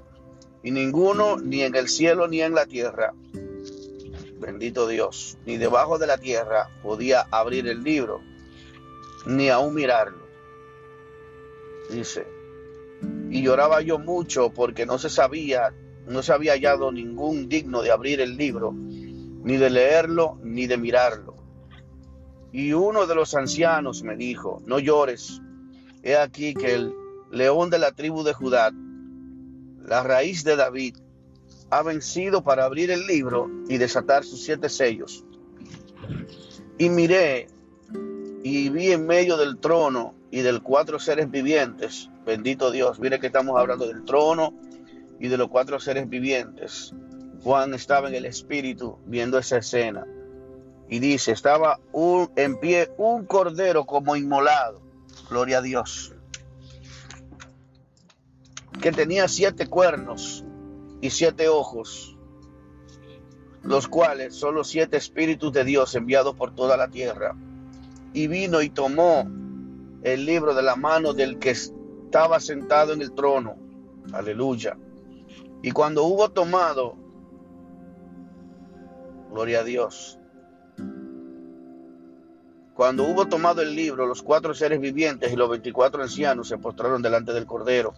y 0.63 0.71
ninguno, 0.71 1.37
ni 1.37 1.61
en 1.61 1.75
el 1.75 1.89
cielo 1.89 2.27
ni 2.27 2.41
en 2.41 2.55
la 2.55 2.65
tierra, 2.65 3.13
bendito 4.43 4.87
Dios, 4.87 5.37
ni 5.45 5.57
debajo 5.57 5.97
de 5.97 6.07
la 6.07 6.17
tierra 6.17 6.69
podía 6.83 7.25
abrir 7.31 7.67
el 7.67 7.81
libro, 7.81 8.21
ni 9.25 9.49
aún 9.49 9.73
mirarlo. 9.73 10.23
Dice, 11.89 12.27
y 13.29 13.41
lloraba 13.41 13.81
yo 13.81 13.99
mucho 13.99 14.49
porque 14.49 14.85
no 14.85 14.99
se 14.99 15.09
sabía, 15.09 15.73
no 16.07 16.21
se 16.21 16.33
había 16.33 16.53
hallado 16.53 16.91
ningún 16.91 17.47
digno 17.47 17.81
de 17.81 17.91
abrir 17.91 18.19
el 18.19 18.35
libro, 18.35 18.73
ni 18.73 19.57
de 19.57 19.69
leerlo, 19.69 20.37
ni 20.43 20.67
de 20.67 20.77
mirarlo. 20.77 21.35
Y 22.51 22.73
uno 22.73 23.07
de 23.07 23.15
los 23.15 23.33
ancianos 23.33 24.03
me 24.03 24.15
dijo, 24.15 24.61
no 24.65 24.79
llores, 24.79 25.41
he 26.03 26.17
aquí 26.17 26.53
que 26.53 26.73
el 26.75 26.93
león 27.31 27.69
de 27.69 27.79
la 27.79 27.91
tribu 27.93 28.23
de 28.23 28.33
Judá, 28.33 28.71
la 29.85 30.03
raíz 30.03 30.43
de 30.43 30.55
David, 30.55 30.97
ha 31.73 31.81
vencido 31.81 32.43
para 32.43 32.65
abrir 32.65 32.91
el 32.91 33.07
libro 33.07 33.49
y 33.67 33.77
desatar 33.77 34.23
sus 34.23 34.43
siete 34.43 34.69
sellos. 34.69 35.25
Y 36.77 36.89
miré 36.89 37.47
y 38.43 38.69
vi 38.69 38.91
en 38.91 39.07
medio 39.07 39.37
del 39.37 39.57
trono 39.57 40.13
y 40.29 40.41
del 40.41 40.61
cuatro 40.61 40.99
seres 40.99 41.31
vivientes, 41.31 42.11
bendito 42.27 42.69
Dios, 42.69 42.99
mire 42.99 43.19
que 43.19 43.27
estamos 43.27 43.59
hablando 43.59 43.87
del 43.87 44.05
trono 44.05 44.53
y 45.19 45.29
de 45.29 45.37
los 45.37 45.49
cuatro 45.49 45.79
seres 45.79 46.07
vivientes. 46.07 46.93
Juan 47.43 47.73
estaba 47.73 48.07
en 48.07 48.15
el 48.15 48.25
espíritu 48.25 48.99
viendo 49.07 49.39
esa 49.39 49.57
escena. 49.57 50.05
Y 50.89 50.99
dice, 50.99 51.31
estaba 51.31 51.79
en 52.35 52.59
pie 52.59 52.91
un 52.97 53.25
cordero 53.25 53.85
como 53.85 54.15
inmolado, 54.15 54.79
gloria 55.27 55.57
a 55.57 55.61
Dios, 55.63 56.13
que 58.79 58.91
tenía 58.91 59.27
siete 59.27 59.65
cuernos 59.65 60.45
y 61.03 61.09
siete 61.09 61.49
ojos, 61.49 62.17
los 63.61 63.89
cuales 63.89 64.35
son 64.35 64.55
los 64.55 64.69
siete 64.69 64.95
espíritus 64.95 65.51
de 65.51 65.65
Dios 65.65 65.93
enviados 65.95 66.33
por 66.33 66.55
toda 66.55 66.77
la 66.77 66.87
tierra. 66.87 67.35
Y 68.13 68.27
vino 68.27 68.61
y 68.61 68.69
tomó 68.69 69.29
el 70.03 70.25
libro 70.25 70.55
de 70.55 70.63
la 70.63 70.77
mano 70.77 71.13
del 71.13 71.39
que 71.39 71.49
estaba 71.49 72.39
sentado 72.39 72.93
en 72.93 73.01
el 73.01 73.11
trono. 73.11 73.57
Aleluya. 74.13 74.77
Y 75.61 75.71
cuando 75.71 76.05
hubo 76.05 76.31
tomado, 76.31 76.95
gloria 79.29 79.59
a 79.59 79.63
Dios, 79.65 80.17
cuando 82.75 83.03
hubo 83.03 83.25
tomado 83.27 83.61
el 83.61 83.75
libro, 83.75 84.07
los 84.07 84.23
cuatro 84.23 84.53
seres 84.53 84.79
vivientes 84.79 85.33
y 85.33 85.35
los 85.35 85.49
veinticuatro 85.49 86.01
ancianos 86.01 86.47
se 86.47 86.57
postraron 86.57 87.01
delante 87.01 87.33
del 87.33 87.45
Cordero 87.45 87.93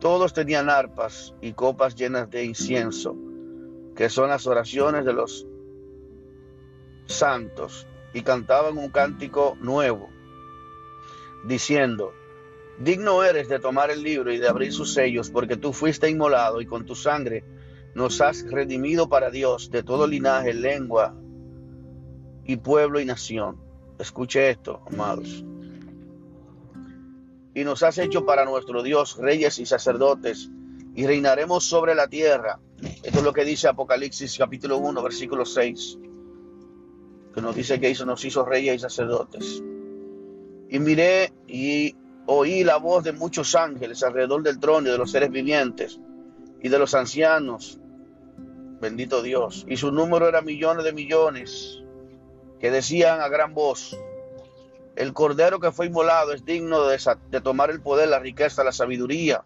todos 0.00 0.32
tenían 0.32 0.68
arpas 0.68 1.34
y 1.40 1.52
copas 1.52 1.94
llenas 1.94 2.30
de 2.30 2.44
incienso, 2.44 3.16
que 3.94 4.08
son 4.08 4.28
las 4.28 4.46
oraciones 4.46 5.04
de 5.04 5.12
los 5.12 5.46
santos, 7.06 7.86
y 8.12 8.22
cantaban 8.22 8.78
un 8.78 8.90
cántico 8.90 9.56
nuevo, 9.60 10.08
diciendo, 11.44 12.12
Digno 12.78 13.24
eres 13.24 13.48
de 13.48 13.58
tomar 13.58 13.90
el 13.90 14.02
libro 14.02 14.32
y 14.32 14.38
de 14.38 14.48
abrir 14.48 14.72
sus 14.72 14.92
sellos, 14.92 15.30
porque 15.30 15.56
tú 15.56 15.72
fuiste 15.72 16.10
inmolado 16.10 16.60
y 16.60 16.66
con 16.66 16.84
tu 16.84 16.94
sangre 16.94 17.44
nos 17.94 18.20
has 18.20 18.44
redimido 18.50 19.08
para 19.08 19.30
Dios 19.30 19.70
de 19.70 19.82
todo 19.82 20.06
linaje, 20.06 20.52
lengua 20.52 21.14
y 22.44 22.56
pueblo 22.56 23.00
y 23.00 23.06
nación. 23.06 23.58
Escuche 23.98 24.50
esto, 24.50 24.82
amados 24.86 25.44
y 27.56 27.64
nos 27.64 27.82
has 27.82 27.96
hecho 27.96 28.26
para 28.26 28.44
nuestro 28.44 28.82
Dios 28.82 29.16
reyes 29.16 29.58
y 29.58 29.64
sacerdotes 29.64 30.50
y 30.94 31.06
reinaremos 31.06 31.64
sobre 31.64 31.94
la 31.94 32.06
tierra. 32.06 32.60
Esto 33.02 33.18
es 33.20 33.24
lo 33.24 33.32
que 33.32 33.46
dice 33.46 33.66
Apocalipsis 33.66 34.36
capítulo 34.36 34.76
1, 34.76 35.02
versículo 35.02 35.46
6, 35.46 35.98
que 37.34 37.40
nos 37.40 37.56
dice 37.56 37.80
que 37.80 37.88
hizo, 37.88 38.04
nos 38.04 38.22
hizo 38.26 38.44
reyes 38.44 38.76
y 38.76 38.78
sacerdotes. 38.80 39.62
Y 40.68 40.78
miré 40.80 41.32
y 41.48 41.96
oí 42.26 42.62
la 42.62 42.76
voz 42.76 43.04
de 43.04 43.12
muchos 43.12 43.54
ángeles 43.54 44.02
alrededor 44.02 44.42
del 44.42 44.60
trono 44.60 44.90
de 44.90 44.98
los 44.98 45.10
seres 45.10 45.30
vivientes 45.30 45.98
y 46.62 46.68
de 46.68 46.78
los 46.78 46.92
ancianos. 46.92 47.80
Bendito 48.82 49.22
Dios. 49.22 49.64
Y 49.66 49.78
su 49.78 49.90
número 49.92 50.28
era 50.28 50.42
millones 50.42 50.84
de 50.84 50.92
millones 50.92 51.82
que 52.60 52.70
decían 52.70 53.22
a 53.22 53.28
gran 53.28 53.54
voz, 53.54 53.98
el 54.96 55.12
cordero 55.12 55.60
que 55.60 55.72
fue 55.72 55.86
inmolado 55.86 56.32
es 56.32 56.44
digno 56.44 56.86
de, 56.86 57.40
tomar 57.42 57.70
el 57.70 57.80
poder, 57.80 58.08
la 58.08 58.18
riqueza, 58.18 58.64
la 58.64 58.72
sabiduría, 58.72 59.44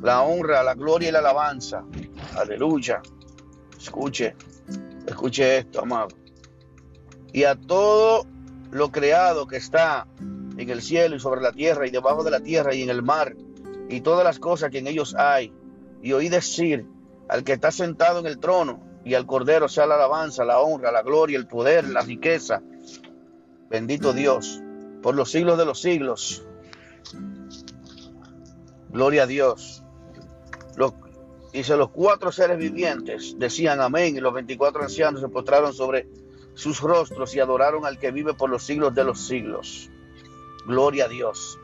la 0.00 0.22
honra, 0.22 0.62
la 0.62 0.74
gloria 0.74 1.08
y 1.08 1.12
la 1.12 1.18
alabanza. 1.18 1.84
Aleluya. 2.36 3.02
Escuche, 3.76 4.36
escuche 5.06 5.58
esto, 5.58 5.82
amado. 5.82 6.16
Y 7.32 7.44
a 7.44 7.56
todo 7.56 8.26
lo 8.70 8.92
creado 8.92 9.48
que 9.48 9.56
está 9.56 10.06
en 10.20 10.70
el 10.70 10.82
cielo 10.82 11.16
y 11.16 11.20
sobre 11.20 11.40
la 11.40 11.52
tierra 11.52 11.86
y 11.86 11.90
debajo 11.90 12.22
de 12.22 12.30
la 12.30 12.40
tierra 12.40 12.74
y 12.74 12.82
en 12.82 12.90
el 12.90 13.02
mar 13.02 13.34
y 13.88 14.00
todas 14.00 14.24
las 14.24 14.38
cosas 14.38 14.70
que 14.70 14.78
en 14.78 14.86
ellos 14.86 15.16
hay. 15.16 15.52
Y 16.00 16.12
oí 16.12 16.28
decir 16.28 16.86
al 17.28 17.42
que 17.42 17.54
está 17.54 17.72
sentado 17.72 18.20
en 18.20 18.26
el 18.26 18.38
trono 18.38 18.80
y 19.04 19.14
al 19.14 19.26
cordero 19.26 19.68
sea 19.68 19.86
la 19.86 19.96
alabanza, 19.96 20.44
la 20.44 20.60
honra, 20.60 20.92
la 20.92 21.02
gloria, 21.02 21.38
el 21.38 21.48
poder, 21.48 21.88
la 21.88 22.02
riqueza, 22.02 22.62
Bendito 23.74 24.12
Dios, 24.12 24.62
por 25.02 25.16
los 25.16 25.32
siglos 25.32 25.58
de 25.58 25.64
los 25.64 25.80
siglos. 25.80 26.46
Gloria 28.88 29.24
a 29.24 29.26
Dios. 29.26 29.82
dice, 31.52 31.76
los 31.76 31.90
cuatro 31.90 32.30
seres 32.30 32.56
vivientes 32.56 33.34
decían 33.36 33.80
amén 33.80 34.16
y 34.16 34.20
los 34.20 34.32
veinticuatro 34.32 34.84
ancianos 34.84 35.22
se 35.22 35.28
postraron 35.28 35.74
sobre 35.74 36.08
sus 36.54 36.82
rostros 36.82 37.34
y 37.34 37.40
adoraron 37.40 37.84
al 37.84 37.98
que 37.98 38.12
vive 38.12 38.34
por 38.34 38.48
los 38.48 38.62
siglos 38.62 38.94
de 38.94 39.02
los 39.02 39.26
siglos. 39.26 39.90
Gloria 40.68 41.06
a 41.06 41.08
Dios. 41.08 41.58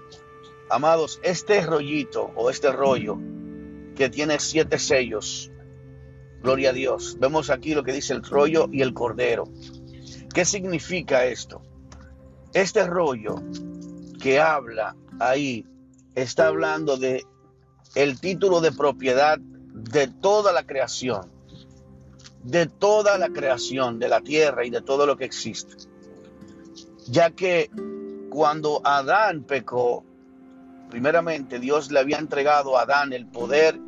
Amados, 0.68 1.20
este 1.22 1.64
rollito 1.64 2.32
o 2.34 2.50
este 2.50 2.72
rollo 2.72 3.20
que 3.94 4.10
tiene 4.10 4.40
siete 4.40 4.80
sellos, 4.80 5.52
gloria 6.42 6.70
a 6.70 6.72
Dios. 6.72 7.18
Vemos 7.20 7.50
aquí 7.50 7.72
lo 7.72 7.84
que 7.84 7.92
dice 7.92 8.14
el 8.14 8.24
rollo 8.24 8.68
y 8.72 8.82
el 8.82 8.94
cordero. 8.94 9.44
¿Qué 10.34 10.44
significa 10.44 11.24
esto? 11.26 11.69
Este 12.52 12.84
rollo 12.84 13.36
que 14.20 14.40
habla 14.40 14.96
ahí 15.20 15.64
está 16.16 16.48
hablando 16.48 16.96
de 16.96 17.24
el 17.94 18.20
título 18.20 18.60
de 18.60 18.72
propiedad 18.72 19.38
de 19.38 20.08
toda 20.08 20.52
la 20.52 20.64
creación, 20.64 21.30
de 22.42 22.66
toda 22.66 23.18
la 23.18 23.28
creación 23.28 24.00
de 24.00 24.08
la 24.08 24.20
tierra 24.20 24.64
y 24.64 24.70
de 24.70 24.82
todo 24.82 25.06
lo 25.06 25.16
que 25.16 25.24
existe. 25.26 25.76
Ya 27.06 27.30
que 27.30 27.70
cuando 28.30 28.80
Adán 28.84 29.44
pecó, 29.44 30.04
primeramente 30.90 31.60
Dios 31.60 31.92
le 31.92 32.00
había 32.00 32.18
entregado 32.18 32.76
a 32.76 32.82
Adán 32.82 33.12
el 33.12 33.26
poder 33.26 33.78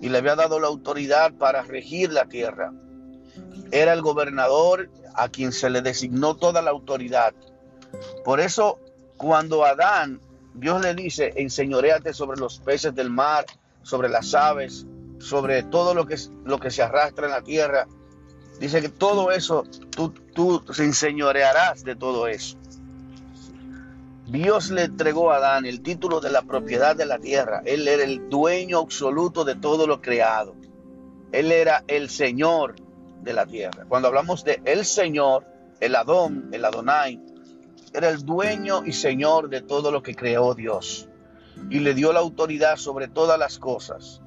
y 0.00 0.08
le 0.08 0.18
había 0.18 0.36
dado 0.36 0.60
la 0.60 0.68
autoridad 0.68 1.32
para 1.34 1.62
regir 1.62 2.12
la 2.12 2.26
tierra. 2.26 2.72
Era 3.72 3.92
el 3.92 4.02
gobernador 4.02 4.88
a 5.14 5.28
quien 5.28 5.50
se 5.50 5.68
le 5.68 5.82
designó 5.82 6.36
toda 6.36 6.62
la 6.62 6.70
autoridad 6.70 7.34
por 8.24 8.40
eso, 8.40 8.78
cuando 9.16 9.64
Adán, 9.64 10.20
Dios 10.54 10.80
le 10.82 10.94
dice, 10.94 11.32
enseñoreate 11.36 12.12
sobre 12.12 12.38
los 12.38 12.58
peces 12.58 12.94
del 12.94 13.10
mar, 13.10 13.44
sobre 13.82 14.08
las 14.08 14.34
aves, 14.34 14.86
sobre 15.18 15.62
todo 15.62 15.94
lo 15.94 16.06
que, 16.06 16.16
lo 16.44 16.58
que 16.58 16.70
se 16.70 16.82
arrastra 16.82 17.26
en 17.26 17.32
la 17.32 17.42
tierra. 17.42 17.86
Dice 18.60 18.80
que 18.80 18.88
todo 18.88 19.30
eso, 19.30 19.64
tú, 19.90 20.10
tú 20.10 20.62
se 20.72 20.84
enseñorearás 20.84 21.84
de 21.84 21.96
todo 21.96 22.28
eso. 22.28 22.56
Dios 24.26 24.70
le 24.70 24.84
entregó 24.84 25.32
a 25.32 25.36
Adán 25.36 25.66
el 25.66 25.82
título 25.82 26.20
de 26.20 26.30
la 26.30 26.42
propiedad 26.42 26.96
de 26.96 27.04
la 27.04 27.18
tierra. 27.18 27.62
Él 27.66 27.86
era 27.86 28.04
el 28.04 28.30
dueño 28.30 28.78
absoluto 28.78 29.44
de 29.44 29.54
todo 29.54 29.86
lo 29.86 30.00
creado. 30.00 30.54
Él 31.32 31.52
era 31.52 31.84
el 31.88 32.08
Señor 32.08 32.76
de 33.22 33.32
la 33.32 33.44
tierra. 33.44 33.84
Cuando 33.88 34.08
hablamos 34.08 34.44
de 34.44 34.62
el 34.64 34.84
Señor, 34.84 35.44
el 35.80 35.94
Adón, 35.96 36.48
el 36.52 36.64
Adonai, 36.64 37.20
era 37.94 38.10
el 38.10 38.24
dueño 38.24 38.84
y 38.84 38.92
señor 38.92 39.48
de 39.48 39.62
todo 39.62 39.92
lo 39.92 40.02
que 40.02 40.16
creó 40.16 40.54
Dios 40.54 41.08
y 41.70 41.78
le 41.78 41.94
dio 41.94 42.12
la 42.12 42.18
autoridad 42.18 42.76
sobre 42.76 43.06
todas 43.06 43.38
las 43.38 43.60
cosas. 43.60 44.20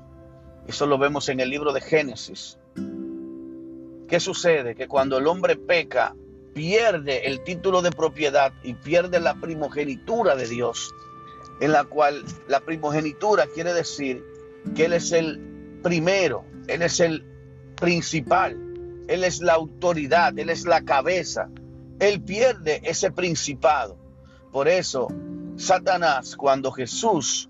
Eso 0.65 0.85
lo 0.85 0.97
vemos 0.97 1.27
en 1.27 1.41
el 1.41 1.49
libro 1.49 1.73
de 1.73 1.81
Génesis. 1.81 2.57
¿Qué 4.07 4.21
sucede? 4.21 4.73
Que 4.73 4.87
cuando 4.87 5.17
el 5.17 5.27
hombre 5.27 5.57
peca, 5.57 6.15
pierde 6.53 7.27
el 7.27 7.43
título 7.43 7.81
de 7.81 7.91
propiedad 7.91 8.53
y 8.63 8.73
pierde 8.73 9.19
la 9.19 9.35
primogenitura 9.35 10.37
de 10.37 10.47
Dios, 10.47 10.93
en 11.59 11.73
la 11.73 11.83
cual 11.83 12.23
la 12.47 12.61
primogenitura 12.61 13.47
quiere 13.53 13.73
decir 13.73 14.23
que 14.75 14.85
Él 14.85 14.93
es 14.93 15.11
el 15.11 15.79
primero, 15.83 16.45
Él 16.67 16.81
es 16.81 17.01
el 17.01 17.25
principal, 17.75 18.53
Él 19.09 19.25
es 19.25 19.41
la 19.41 19.53
autoridad, 19.53 20.39
Él 20.39 20.49
es 20.49 20.65
la 20.65 20.81
cabeza, 20.83 21.49
él 21.99 22.21
pierde 22.21 22.81
ese 22.83 23.11
principado. 23.11 23.97
Por 24.51 24.67
eso, 24.67 25.07
Satanás, 25.55 26.35
cuando 26.35 26.71
Jesús 26.71 27.49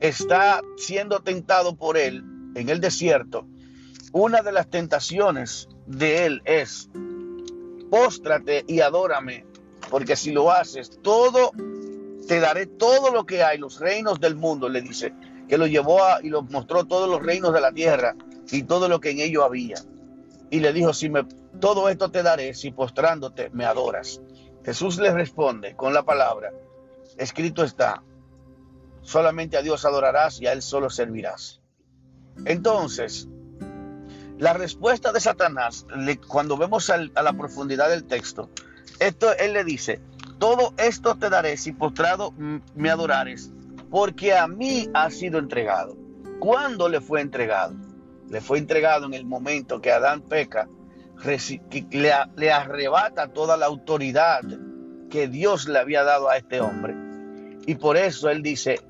está 0.00 0.60
siendo 0.76 1.20
tentado 1.20 1.76
por 1.76 1.96
él, 1.96 2.24
en 2.54 2.68
el 2.68 2.80
desierto, 2.80 3.46
una 4.12 4.42
de 4.42 4.52
las 4.52 4.68
tentaciones 4.68 5.68
de 5.86 6.26
él 6.26 6.42
es, 6.44 6.88
póstrate 7.90 8.64
y 8.66 8.80
adórame, 8.80 9.44
porque 9.90 10.16
si 10.16 10.32
lo 10.32 10.50
haces, 10.50 10.98
todo, 11.02 11.52
te 12.26 12.40
daré 12.40 12.66
todo 12.66 13.10
lo 13.10 13.26
que 13.26 13.42
hay, 13.42 13.58
los 13.58 13.80
reinos 13.80 14.20
del 14.20 14.36
mundo, 14.36 14.68
le 14.68 14.80
dice, 14.80 15.12
que 15.48 15.58
lo 15.58 15.66
llevó 15.66 16.04
a, 16.04 16.20
y 16.22 16.28
lo 16.28 16.42
mostró 16.42 16.84
todos 16.84 17.08
los 17.08 17.22
reinos 17.22 17.52
de 17.52 17.60
la 17.60 17.72
tierra 17.72 18.14
y 18.50 18.62
todo 18.62 18.88
lo 18.88 19.00
que 19.00 19.10
en 19.10 19.20
ello 19.20 19.44
había. 19.44 19.76
Y 20.50 20.60
le 20.60 20.72
dijo, 20.72 20.92
si 20.92 21.10
me, 21.10 21.24
todo 21.60 21.88
esto 21.88 22.10
te 22.10 22.22
daré 22.22 22.54
si 22.54 22.70
postrándote 22.70 23.50
me 23.50 23.64
adoras. 23.64 24.20
Jesús 24.64 24.98
le 24.98 25.12
responde 25.12 25.74
con 25.76 25.94
la 25.94 26.02
palabra, 26.02 26.52
escrito 27.16 27.64
está, 27.64 28.02
solamente 29.02 29.56
a 29.56 29.62
Dios 29.62 29.84
adorarás 29.84 30.40
y 30.40 30.46
a 30.46 30.52
Él 30.52 30.62
solo 30.62 30.90
servirás. 30.90 31.60
Entonces, 32.44 33.28
la 34.38 34.52
respuesta 34.52 35.12
de 35.12 35.20
Satanás, 35.20 35.86
cuando 36.28 36.56
vemos 36.56 36.90
a 36.90 36.98
la 36.98 37.32
profundidad 37.32 37.88
del 37.88 38.04
texto, 38.04 38.50
esto 39.00 39.32
él 39.36 39.52
le 39.52 39.64
dice, 39.64 40.00
todo 40.38 40.74
esto 40.76 41.16
te 41.16 41.28
daré 41.28 41.56
si 41.56 41.72
postrado 41.72 42.32
me 42.74 42.90
adorares, 42.90 43.50
porque 43.90 44.34
a 44.36 44.46
mí 44.46 44.88
ha 44.94 45.10
sido 45.10 45.38
entregado. 45.38 45.96
¿Cuándo 46.38 46.88
le 46.88 47.00
fue 47.00 47.20
entregado? 47.20 47.74
Le 48.28 48.40
fue 48.40 48.58
entregado 48.58 49.06
en 49.06 49.14
el 49.14 49.24
momento 49.24 49.80
que 49.80 49.90
Adán 49.90 50.20
peca, 50.20 50.68
le, 51.24 52.12
le 52.36 52.52
arrebata 52.52 53.28
toda 53.28 53.56
la 53.56 53.66
autoridad 53.66 54.42
que 55.10 55.28
Dios 55.28 55.68
le 55.68 55.78
había 55.78 56.04
dado 56.04 56.28
a 56.28 56.36
este 56.36 56.60
hombre. 56.60 56.94
Y 57.66 57.74
por 57.74 57.96
eso 57.96 58.30
él 58.30 58.42
dice, 58.42 58.80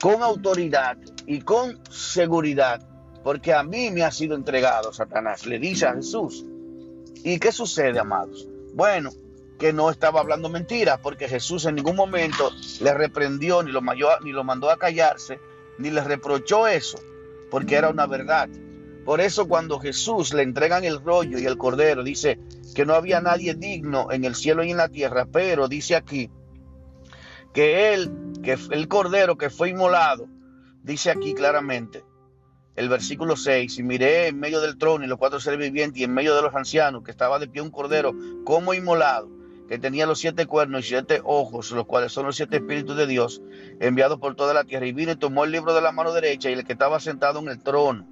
con 0.00 0.22
autoridad 0.22 0.96
y 1.26 1.40
con 1.40 1.78
seguridad, 1.90 2.80
porque 3.22 3.52
a 3.52 3.62
mí 3.62 3.90
me 3.90 4.02
ha 4.02 4.10
sido 4.10 4.34
entregado 4.34 4.92
Satanás, 4.92 5.46
le 5.46 5.58
dice 5.58 5.86
a 5.86 5.94
Jesús. 5.94 6.44
¿Y 7.22 7.38
qué 7.38 7.52
sucede, 7.52 7.98
amados? 7.98 8.48
Bueno, 8.74 9.10
que 9.58 9.72
no 9.74 9.90
estaba 9.90 10.20
hablando 10.20 10.48
mentiras, 10.48 10.98
porque 11.02 11.28
Jesús 11.28 11.66
en 11.66 11.74
ningún 11.74 11.96
momento 11.96 12.50
le 12.80 12.94
reprendió, 12.94 13.62
ni 13.62 13.70
lo, 13.70 13.82
ni 14.22 14.32
lo 14.32 14.42
mandó 14.42 14.70
a 14.70 14.78
callarse, 14.78 15.38
ni 15.78 15.90
le 15.90 16.02
reprochó 16.02 16.66
eso, 16.66 16.98
porque 17.50 17.76
era 17.76 17.90
una 17.90 18.06
verdad. 18.06 18.48
Por 19.04 19.20
eso 19.20 19.48
cuando 19.48 19.78
Jesús 19.80 20.34
le 20.34 20.42
entregan 20.42 20.84
el 20.84 21.02
rollo 21.02 21.38
y 21.38 21.46
el 21.46 21.56
cordero, 21.56 22.04
dice 22.04 22.38
que 22.74 22.84
no 22.84 22.94
había 22.94 23.20
nadie 23.20 23.54
digno 23.54 24.12
en 24.12 24.24
el 24.24 24.34
cielo 24.34 24.62
y 24.62 24.70
en 24.70 24.76
la 24.76 24.88
tierra, 24.88 25.26
pero 25.26 25.68
dice 25.68 25.96
aquí 25.96 26.30
que 27.52 27.92
él, 27.92 28.12
que 28.42 28.56
el 28.70 28.88
cordero 28.88 29.36
que 29.36 29.50
fue 29.50 29.70
inmolado, 29.70 30.28
dice 30.82 31.10
aquí 31.10 31.34
claramente, 31.34 32.04
el 32.76 32.88
versículo 32.88 33.36
6, 33.36 33.78
y 33.78 33.82
miré 33.82 34.28
en 34.28 34.38
medio 34.38 34.60
del 34.60 34.78
trono 34.78 35.04
y 35.04 35.08
los 35.08 35.18
cuatro 35.18 35.40
seres 35.40 35.58
vivientes 35.58 36.00
y 36.00 36.04
en 36.04 36.14
medio 36.14 36.34
de 36.34 36.42
los 36.42 36.54
ancianos 36.54 37.02
que 37.02 37.10
estaba 37.10 37.38
de 37.38 37.48
pie 37.48 37.62
un 37.62 37.70
cordero 37.70 38.14
como 38.44 38.72
inmolado, 38.74 39.28
que 39.68 39.78
tenía 39.78 40.06
los 40.06 40.18
siete 40.18 40.46
cuernos 40.46 40.84
y 40.84 40.88
siete 40.88 41.20
ojos, 41.24 41.70
los 41.72 41.86
cuales 41.86 42.12
son 42.12 42.26
los 42.26 42.36
siete 42.36 42.56
espíritus 42.56 42.96
de 42.96 43.06
Dios, 43.06 43.42
enviados 43.80 44.18
por 44.18 44.34
toda 44.34 44.54
la 44.54 44.64
tierra. 44.64 44.86
Y 44.86 44.92
vino 44.92 45.12
y 45.12 45.16
tomó 45.16 45.44
el 45.44 45.52
libro 45.52 45.74
de 45.74 45.80
la 45.80 45.92
mano 45.92 46.12
derecha 46.12 46.50
y 46.50 46.54
el 46.54 46.64
que 46.64 46.72
estaba 46.72 46.98
sentado 47.00 47.38
en 47.40 47.48
el 47.48 47.62
trono, 47.62 48.06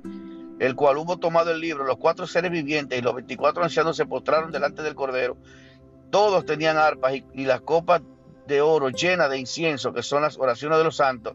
el 0.59 0.75
cual 0.75 0.97
hubo 0.99 1.19
tomado 1.19 1.51
el 1.51 1.61
libro, 1.61 1.85
los 1.85 1.99
cuatro 1.99 2.27
seres 2.27 2.51
vivientes 2.51 2.99
y 2.99 3.03
los 3.03 3.15
veinticuatro 3.15 3.63
ancianos 3.63 3.97
se 3.97 4.07
postraron 4.07 4.51
delante 4.51 4.83
del 4.83 4.95
cordero. 4.95 5.37
Todos 6.11 6.45
tenían 6.47 6.77
arpas 6.77 7.15
y, 7.15 7.25
y 7.35 7.45
las 7.45 7.61
copas 7.61 8.03
de 8.47 8.61
oro 8.61 8.89
llenas 8.89 9.31
de 9.31 9.39
incienso, 9.39 9.93
que 9.93 10.03
son 10.03 10.23
las 10.23 10.39
oraciones 10.39 10.79
de 10.79 10.85
los 10.85 10.97
santos 10.97 11.35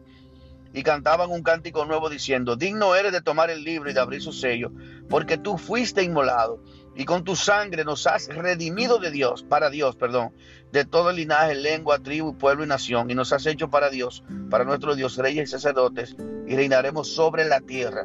y 0.74 0.82
cantaban 0.82 1.30
un 1.30 1.44
cántico 1.44 1.84
nuevo 1.84 2.10
diciendo, 2.10 2.56
digno 2.56 2.96
eres 2.96 3.12
de 3.12 3.22
tomar 3.22 3.48
el 3.48 3.62
libro 3.62 3.88
y 3.88 3.94
de 3.94 4.00
abrir 4.00 4.20
su 4.20 4.32
sello, 4.32 4.72
porque 5.08 5.38
tú 5.38 5.56
fuiste 5.56 6.02
inmolado 6.02 6.60
y 6.96 7.04
con 7.04 7.22
tu 7.22 7.36
sangre 7.36 7.84
nos 7.84 8.08
has 8.08 8.26
redimido 8.26 8.98
de 8.98 9.12
Dios, 9.12 9.44
para 9.44 9.70
Dios, 9.70 9.94
perdón, 9.94 10.32
de 10.72 10.84
todo 10.84 11.10
el 11.10 11.16
linaje, 11.16 11.54
lengua, 11.54 12.00
tribu, 12.00 12.36
pueblo 12.36 12.64
y 12.64 12.66
nación, 12.66 13.08
y 13.08 13.14
nos 13.14 13.32
has 13.32 13.46
hecho 13.46 13.70
para 13.70 13.88
Dios, 13.88 14.24
para 14.50 14.64
nuestro 14.64 14.96
Dios, 14.96 15.16
reyes 15.16 15.48
y 15.48 15.52
sacerdotes, 15.52 16.16
y 16.46 16.56
reinaremos 16.56 17.08
sobre 17.08 17.44
la 17.44 17.60
tierra. 17.60 18.04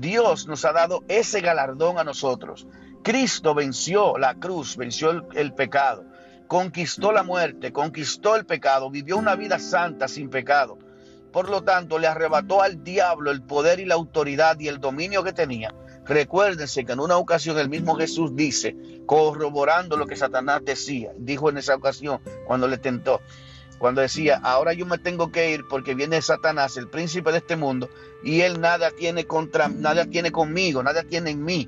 Dios 0.00 0.46
nos 0.46 0.64
ha 0.64 0.72
dado 0.72 1.04
ese 1.08 1.40
galardón 1.40 1.98
a 1.98 2.04
nosotros. 2.04 2.66
Cristo 3.02 3.54
venció 3.54 4.18
la 4.18 4.34
cruz, 4.34 4.76
venció 4.76 5.10
el, 5.10 5.24
el 5.34 5.54
pecado, 5.54 6.04
conquistó 6.46 7.12
la 7.12 7.22
muerte, 7.22 7.72
conquistó 7.72 8.36
el 8.36 8.46
pecado, 8.46 8.90
vivió 8.90 9.16
una 9.16 9.36
vida 9.36 9.58
santa 9.58 10.08
sin 10.08 10.28
pecado 10.28 10.78
por 11.32 11.48
lo 11.48 11.62
tanto, 11.62 11.98
le 11.98 12.08
arrebató 12.08 12.62
al 12.62 12.82
diablo 12.82 13.30
el 13.30 13.42
poder 13.42 13.78
y 13.80 13.84
la 13.84 13.94
autoridad 13.94 14.58
y 14.58 14.68
el 14.68 14.80
dominio 14.80 15.22
que 15.22 15.32
tenía. 15.32 15.74
Recuérdense 16.04 16.84
que 16.84 16.92
en 16.92 17.00
una 17.00 17.18
ocasión 17.18 17.58
el 17.58 17.68
mismo 17.68 17.94
Jesús 17.94 18.34
dice, 18.34 18.76
corroborando 19.06 19.96
lo 19.96 20.06
que 20.06 20.16
Satanás 20.16 20.62
decía, 20.64 21.12
dijo 21.16 21.48
en 21.48 21.58
esa 21.58 21.76
ocasión 21.76 22.20
cuando 22.46 22.66
le 22.66 22.78
tentó, 22.78 23.20
cuando 23.80 24.02
decía, 24.02 24.38
ahora 24.44 24.74
yo 24.74 24.84
me 24.84 24.98
tengo 24.98 25.32
que 25.32 25.52
ir 25.52 25.64
porque 25.66 25.94
viene 25.94 26.20
Satanás, 26.20 26.76
el 26.76 26.90
príncipe 26.90 27.32
de 27.32 27.38
este 27.38 27.56
mundo, 27.56 27.88
y 28.22 28.42
él 28.42 28.60
nada 28.60 28.90
tiene 28.90 29.24
contra, 29.24 29.68
nada 29.68 30.04
tiene 30.04 30.30
conmigo, 30.30 30.82
nada 30.82 31.02
tiene 31.02 31.30
en 31.30 31.42
mí. 31.42 31.66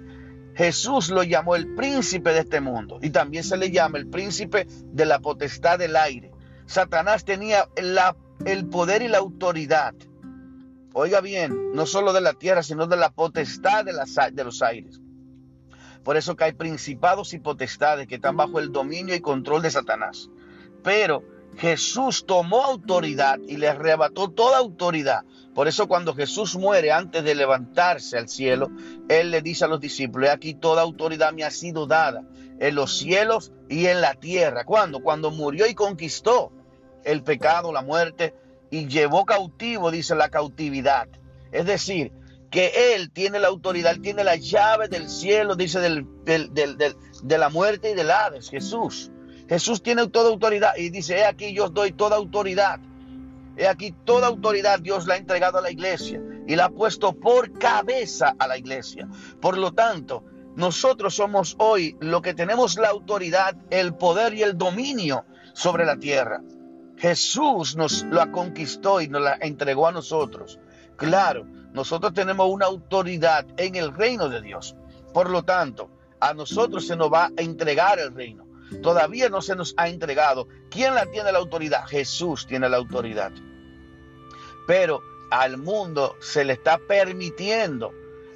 Jesús 0.54 1.08
lo 1.08 1.22
llamó 1.22 1.56
el 1.56 1.74
príncipe 1.74 2.34
de 2.34 2.40
este 2.40 2.60
mundo 2.60 2.98
y 3.00 3.08
también 3.08 3.44
se 3.44 3.56
le 3.56 3.70
llama 3.70 3.96
el 3.96 4.08
príncipe 4.08 4.66
de 4.68 5.06
la 5.06 5.20
potestad 5.20 5.78
del 5.78 5.96
aire. 5.96 6.30
Satanás 6.66 7.24
tenía 7.24 7.66
la 7.80 8.14
el 8.44 8.68
poder 8.68 9.00
y 9.00 9.08
la 9.08 9.16
autoridad. 9.16 9.94
Oiga 10.92 11.22
bien, 11.22 11.72
no 11.72 11.86
solo 11.86 12.12
de 12.12 12.20
la 12.20 12.34
tierra, 12.34 12.62
sino 12.62 12.86
de 12.88 12.98
la 12.98 13.08
potestad 13.08 13.86
de, 13.86 13.94
de 14.32 14.44
los 14.44 14.60
aires. 14.60 15.00
Por 16.04 16.18
eso 16.18 16.36
que 16.36 16.44
hay 16.44 16.52
principados 16.52 17.32
y 17.32 17.38
potestades 17.38 18.06
que 18.06 18.16
están 18.16 18.36
bajo 18.36 18.58
el 18.58 18.70
dominio 18.70 19.14
y 19.14 19.20
control 19.20 19.62
de 19.62 19.70
Satanás. 19.70 20.28
Pero 20.82 21.24
Jesús 21.56 22.24
tomó 22.26 22.64
autoridad 22.64 23.38
y 23.46 23.56
le 23.56 23.68
arrebató 23.68 24.30
toda 24.30 24.58
autoridad. 24.58 25.24
Por 25.54 25.68
eso 25.68 25.86
cuando 25.86 26.14
Jesús 26.14 26.56
muere 26.56 26.92
antes 26.92 27.22
de 27.24 27.34
levantarse 27.34 28.16
al 28.16 28.28
cielo, 28.28 28.70
Él 29.08 29.30
le 29.30 29.42
dice 29.42 29.64
a 29.64 29.68
los 29.68 29.80
discípulos, 29.80 30.30
aquí 30.30 30.54
toda 30.54 30.82
autoridad 30.82 31.32
me 31.32 31.44
ha 31.44 31.50
sido 31.50 31.86
dada 31.86 32.24
en 32.58 32.74
los 32.74 32.96
cielos 32.96 33.52
y 33.68 33.86
en 33.86 34.00
la 34.00 34.14
tierra. 34.14 34.64
¿Cuándo? 34.64 35.00
Cuando 35.00 35.30
murió 35.30 35.66
y 35.66 35.74
conquistó 35.74 36.52
el 37.04 37.22
pecado, 37.22 37.72
la 37.72 37.82
muerte, 37.82 38.34
y 38.70 38.86
llevó 38.86 39.26
cautivo, 39.26 39.90
dice, 39.90 40.14
la 40.14 40.30
cautividad. 40.30 41.08
Es 41.50 41.66
decir, 41.66 42.12
que 42.50 42.94
Él 42.94 43.10
tiene 43.10 43.38
la 43.38 43.48
autoridad, 43.48 43.92
Él 43.92 44.00
tiene 44.00 44.24
la 44.24 44.36
llave 44.36 44.88
del 44.88 45.10
cielo, 45.10 45.56
dice, 45.56 45.80
del, 45.80 46.06
de 46.24 47.38
la 47.38 47.48
muerte 47.50 47.90
y 47.90 47.94
del 47.94 48.10
Hades, 48.10 48.48
Jesús. 48.48 49.10
Jesús 49.48 49.82
tiene 49.82 50.08
toda 50.08 50.30
autoridad 50.30 50.72
y 50.76 50.90
dice, 50.90 51.18
he 51.18 51.24
aquí 51.24 51.52
yo 51.52 51.64
os 51.64 51.74
doy 51.74 51.92
toda 51.92 52.16
autoridad. 52.16 52.80
He 53.56 53.66
aquí 53.66 53.94
toda 54.04 54.28
autoridad 54.28 54.80
Dios 54.80 55.06
la 55.06 55.14
ha 55.14 55.16
entregado 55.18 55.58
a 55.58 55.62
la 55.62 55.70
iglesia 55.70 56.20
y 56.46 56.56
la 56.56 56.66
ha 56.66 56.70
puesto 56.70 57.12
por 57.12 57.58
cabeza 57.58 58.34
a 58.38 58.46
la 58.46 58.56
iglesia. 58.56 59.08
Por 59.40 59.58
lo 59.58 59.72
tanto, 59.72 60.24
nosotros 60.56 61.14
somos 61.14 61.56
hoy 61.58 61.96
lo 62.00 62.22
que 62.22 62.34
tenemos 62.34 62.76
la 62.76 62.88
autoridad, 62.88 63.56
el 63.70 63.94
poder 63.94 64.34
y 64.34 64.42
el 64.42 64.56
dominio 64.56 65.24
sobre 65.54 65.84
la 65.84 65.96
tierra. 65.96 66.42
Jesús 66.96 67.76
nos 67.76 68.04
la 68.04 68.30
conquistó 68.30 69.00
y 69.00 69.08
nos 69.08 69.22
la 69.22 69.36
entregó 69.40 69.88
a 69.88 69.92
nosotros. 69.92 70.58
Claro, 70.96 71.46
nosotros 71.72 72.12
tenemos 72.14 72.48
una 72.48 72.66
autoridad 72.66 73.46
en 73.56 73.76
el 73.76 73.94
reino 73.94 74.28
de 74.28 74.40
Dios. 74.40 74.76
Por 75.12 75.30
lo 75.30 75.42
tanto, 75.42 75.90
a 76.20 76.34
nosotros 76.34 76.86
se 76.86 76.96
nos 76.96 77.12
va 77.12 77.26
a 77.26 77.32
entregar 77.36 77.98
el 77.98 78.14
reino. 78.14 78.41
Todavía 78.80 79.28
no 79.28 79.42
se 79.42 79.56
nos 79.56 79.74
ha 79.76 79.88
entregado. 79.88 80.48
¿Quién 80.70 80.94
la 80.94 81.06
tiene 81.06 81.32
la 81.32 81.38
autoridad? 81.38 81.86
Jesús 81.86 82.46
tiene 82.46 82.68
la 82.68 82.78
autoridad. 82.78 83.32
Pero 84.66 85.02
al 85.30 85.58
mundo 85.58 86.16
se 86.20 86.44
le 86.44 86.54
está 86.54 86.78
permitiendo 86.78 87.92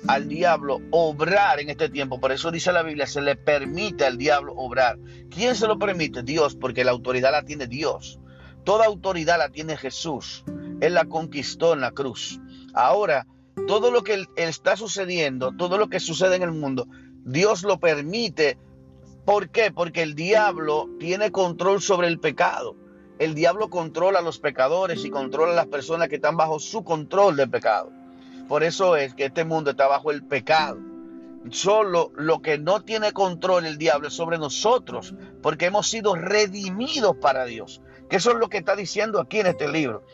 al 0.09 0.29
diablo 0.29 0.81
obrar 0.91 1.61
en 1.61 1.71
este 1.71 1.89
tiempo. 1.89 2.21
Por 2.21 2.33
eso 2.33 2.51
dice 2.51 2.73
la 2.73 2.83
Biblia, 2.83 3.07
se 3.07 3.21
le 3.21 3.37
permite 3.37 4.05
al 4.05 4.19
diablo 4.19 4.55
obrar. 4.57 4.99
¿Quién 5.31 5.55
se 5.55 5.67
lo 5.67 5.79
permite? 5.79 6.23
Dios, 6.23 6.57
porque 6.57 6.85
la 6.85 6.93
autoridad 6.93 7.33
la 7.33 7.45
tiene 7.45 7.67
Dios. 7.67 8.21
Toda 8.65 8.87
autoridad 8.87 9.39
la 9.39 9.51
tiene 9.51 9.77
Jesús. 9.77 10.45
Él 10.81 10.95
la 10.95 11.07
conquistó 11.07 11.73
en 11.73 11.81
la 11.81 11.93
cruz. 11.93 12.41
Ahora, 12.75 13.27
todo 13.67 13.91
lo 13.91 14.03
que 14.03 14.27
está 14.37 14.77
sucediendo, 14.77 15.53
todo 15.57 15.79
lo 15.79 15.89
que 15.89 16.01
sucede 16.01 16.37
en 16.37 16.43
el 16.43 16.53
mundo, 16.53 16.87
Dios 17.25 17.63
lo 17.63 17.79
permite. 17.79 18.59
¿Por 19.27 19.49
qué? 19.49 19.73
Porque 19.73 20.03
el 20.03 20.15
diablo 20.15 20.89
tiene 21.01 21.33
control 21.33 21.83
sobre 21.83 22.07
el 22.07 22.21
pecado. 22.21 22.77
El 23.19 23.35
diablo 23.35 23.71
controla 23.71 24.21
a 24.21 24.23
los 24.23 24.39
pecadores 24.39 25.05
y 25.05 25.11
controla 25.11 25.51
a 25.51 25.57
las 25.57 25.67
personas 25.67 26.09
que 26.09 26.15
están 26.15 26.37
bajo 26.37 26.61
su 26.61 26.85
control 26.85 27.35
del 27.35 27.51
pecado. 27.51 27.91
Por 28.47 28.63
eso 28.63 28.95
es 28.95 29.15
que 29.15 29.25
este 29.25 29.45
mundo 29.45 29.71
está 29.71 29.89
bajo 29.89 30.13
el 30.13 30.23
pecado. 30.23 30.79
Solo 31.51 32.13
lo 32.15 32.41
que 32.41 32.57
no 32.59 32.83
tiene 32.85 33.11
control 33.11 33.67
el 33.67 33.79
diablo 33.79 34.07
es 34.07 34.15
sobre 34.15 34.39
nosotros, 34.39 35.13
porque 35.43 35.67
hemos 35.67 35.89
sido 35.89 36.15
redimidos 36.15 37.17
para 37.17 37.47
Dios. 37.47 37.83
Que 38.09 38.17
eso 38.17 38.31
es 38.31 38.37
lo 38.37 38.49
que 38.49 38.59
está 38.59 38.77
diciendo 38.77 39.21
aquí 39.21 39.41
en 39.41 39.49
este 39.49 39.67
libro. 39.67 40.05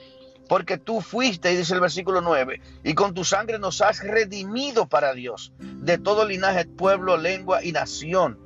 porque 0.48 0.76
tú 0.76 1.00
fuiste, 1.00 1.52
y 1.52 1.56
dice 1.56 1.72
el 1.72 1.80
versículo 1.80 2.20
9, 2.20 2.60
y 2.84 2.94
con 2.94 3.14
tu 3.14 3.24
sangre 3.24 3.58
nos 3.58 3.80
has 3.80 4.00
redimido 4.00 4.86
para 4.86 5.14
Dios, 5.14 5.52
de 5.58 5.96
todo 5.96 6.26
linaje, 6.26 6.66
pueblo, 6.66 7.16
lengua 7.16 7.64
y 7.64 7.72
nación. 7.72 8.38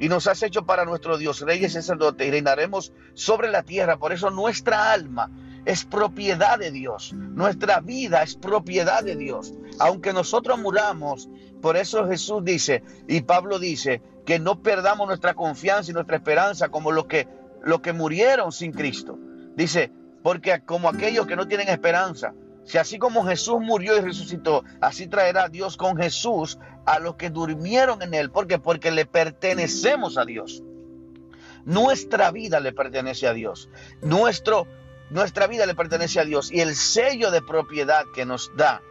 Y 0.00 0.08
nos 0.08 0.26
has 0.26 0.42
hecho 0.42 0.64
para 0.64 0.84
nuestro 0.84 1.18
Dios, 1.18 1.40
reyes 1.42 1.74
y 1.76 2.24
y 2.24 2.30
reinaremos 2.30 2.92
sobre 3.14 3.50
la 3.50 3.62
tierra. 3.62 3.98
Por 3.98 4.12
eso 4.12 4.30
nuestra 4.30 4.92
alma 4.92 5.30
es 5.64 5.84
propiedad 5.84 6.58
de 6.58 6.70
Dios. 6.70 7.12
Nuestra 7.12 7.80
vida 7.80 8.22
es 8.22 8.34
propiedad 8.34 9.04
de 9.04 9.14
Dios. 9.14 9.52
Aunque 9.78 10.12
nosotros 10.12 10.58
muramos, 10.58 11.28
por 11.60 11.76
eso 11.76 12.08
Jesús 12.08 12.42
dice, 12.44 12.82
y 13.06 13.20
Pablo 13.20 13.58
dice, 13.58 14.02
que 14.24 14.38
no 14.38 14.62
perdamos 14.62 15.06
nuestra 15.06 15.34
confianza 15.34 15.90
y 15.90 15.94
nuestra 15.94 16.16
esperanza 16.16 16.68
como 16.68 16.92
los 16.92 17.06
que, 17.06 17.28
los 17.62 17.80
que 17.80 17.92
murieron 17.92 18.52
sin 18.52 18.72
Cristo. 18.72 19.18
Dice, 19.56 19.92
porque 20.22 20.62
como 20.64 20.88
aquellos 20.88 21.26
que 21.26 21.36
no 21.36 21.46
tienen 21.48 21.68
esperanza, 21.68 22.32
si 22.64 22.78
así 22.78 22.98
como 22.98 23.24
Jesús 23.24 23.58
murió 23.60 23.96
y 23.96 24.00
resucitó, 24.00 24.64
así 24.80 25.06
traerá 25.06 25.48
Dios 25.48 25.76
con 25.76 25.96
Jesús 25.96 26.58
a 26.86 26.98
los 26.98 27.16
que 27.16 27.30
durmieron 27.30 28.02
en 28.02 28.14
él. 28.14 28.30
¿Por 28.30 28.46
qué? 28.46 28.58
Porque 28.58 28.90
le 28.90 29.06
pertenecemos 29.06 30.18
a 30.18 30.24
Dios. 30.24 30.62
Nuestra 31.64 32.30
vida 32.30 32.60
le 32.60 32.72
pertenece 32.72 33.26
a 33.26 33.34
Dios. 33.34 33.68
Nuestro, 34.02 34.66
nuestra 35.10 35.46
vida 35.46 35.66
le 35.66 35.74
pertenece 35.74 36.20
a 36.20 36.24
Dios. 36.24 36.50
Y 36.52 36.60
el 36.60 36.74
sello 36.74 37.30
de 37.30 37.42
propiedad 37.42 38.04
que 38.14 38.24
nos 38.24 38.50
da, 38.56 38.82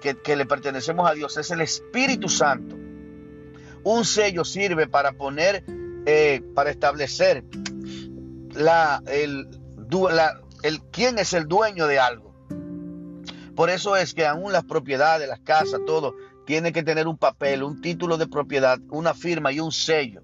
que, 0.00 0.36
le 0.36 0.46
pertenecemos 0.46 1.08
a 1.08 1.14
Dios, 1.14 1.36
es 1.36 1.50
el 1.50 1.60
Espíritu 1.60 2.28
Santo. 2.28 2.76
Un 3.84 4.04
sello 4.04 4.44
sirve 4.44 4.88
para 4.88 5.12
poner, 5.12 5.64
eh, 6.06 6.42
para 6.54 6.70
establecer 6.70 7.44
la, 8.54 9.02
el, 9.06 9.48
la, 9.90 10.40
el 10.62 10.82
quién 10.90 11.18
es 11.18 11.32
el 11.32 11.46
dueño 11.46 11.86
de 11.86 11.98
algo. 11.98 12.25
Por 13.56 13.70
eso 13.70 13.96
es 13.96 14.12
que 14.12 14.26
aún 14.26 14.52
las 14.52 14.64
propiedades, 14.64 15.26
las 15.26 15.40
casas, 15.40 15.80
todo, 15.86 16.14
tiene 16.44 16.72
que 16.72 16.82
tener 16.82 17.08
un 17.08 17.16
papel, 17.16 17.62
un 17.62 17.80
título 17.80 18.18
de 18.18 18.26
propiedad, 18.26 18.78
una 18.90 19.14
firma 19.14 19.50
y 19.50 19.60
un 19.60 19.72
sello. 19.72 20.22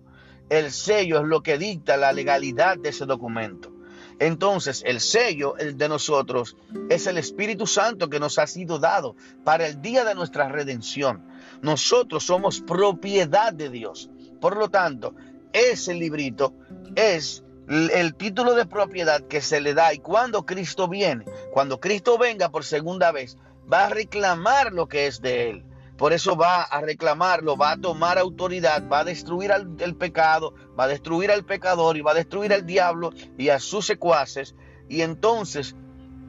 El 0.50 0.70
sello 0.70 1.18
es 1.18 1.24
lo 1.24 1.42
que 1.42 1.56
dicta 1.56 1.96
la 1.96 2.12
legalidad 2.12 2.76
de 2.76 2.90
ese 2.90 3.06
documento. 3.06 3.72
Entonces, 4.18 4.82
el 4.86 5.00
sello 5.00 5.54
de 5.54 5.88
nosotros 5.88 6.56
es 6.90 7.06
el 7.06 7.16
Espíritu 7.16 7.66
Santo 7.66 8.10
que 8.10 8.20
nos 8.20 8.38
ha 8.38 8.46
sido 8.46 8.78
dado 8.78 9.16
para 9.44 9.66
el 9.66 9.80
día 9.80 10.04
de 10.04 10.14
nuestra 10.14 10.48
redención. 10.48 11.26
Nosotros 11.62 12.24
somos 12.24 12.60
propiedad 12.60 13.52
de 13.52 13.70
Dios. 13.70 14.10
Por 14.40 14.58
lo 14.58 14.68
tanto, 14.68 15.14
ese 15.52 15.94
librito 15.94 16.54
es 16.94 17.42
el 17.68 18.14
título 18.14 18.55
de 18.55 18.66
propiedad 18.66 19.22
que 19.22 19.40
se 19.40 19.61
le 19.61 19.75
da 19.75 19.94
y 19.94 19.98
cuando 19.98 20.44
Cristo 20.44 20.88
viene, 20.88 21.25
cuando 21.53 21.81
Cristo 21.81 22.18
venga 22.18 22.51
por 22.51 22.64
segunda 22.64 23.12
vez, 23.12 23.38
va 23.72 23.87
a 23.87 23.88
reclamar 23.88 24.72
lo 24.72 24.88
que 24.88 25.07
es 25.07 25.20
de 25.20 25.51
él. 25.51 25.64
Por 25.96 26.12
eso 26.12 26.37
va 26.37 26.62
a 26.62 26.81
reclamarlo, 26.81 27.57
va 27.57 27.72
a 27.72 27.77
tomar 27.77 28.18
autoridad, 28.18 28.88
va 28.88 29.01
a 29.01 29.05
destruir 29.05 29.53
el 29.79 29.94
pecado, 29.94 30.55
va 30.79 30.85
a 30.85 30.88
destruir 30.88 31.31
al 31.31 31.44
pecador 31.44 31.96
y 31.96 32.01
va 32.01 32.11
a 32.11 32.14
destruir 32.14 32.53
al 32.53 32.66
diablo 32.66 33.11
y 33.38 33.51
a 33.51 33.61
sus 33.61 33.87
secuaces. 33.87 34.57
Y 34.88 35.03
entonces 35.03 35.77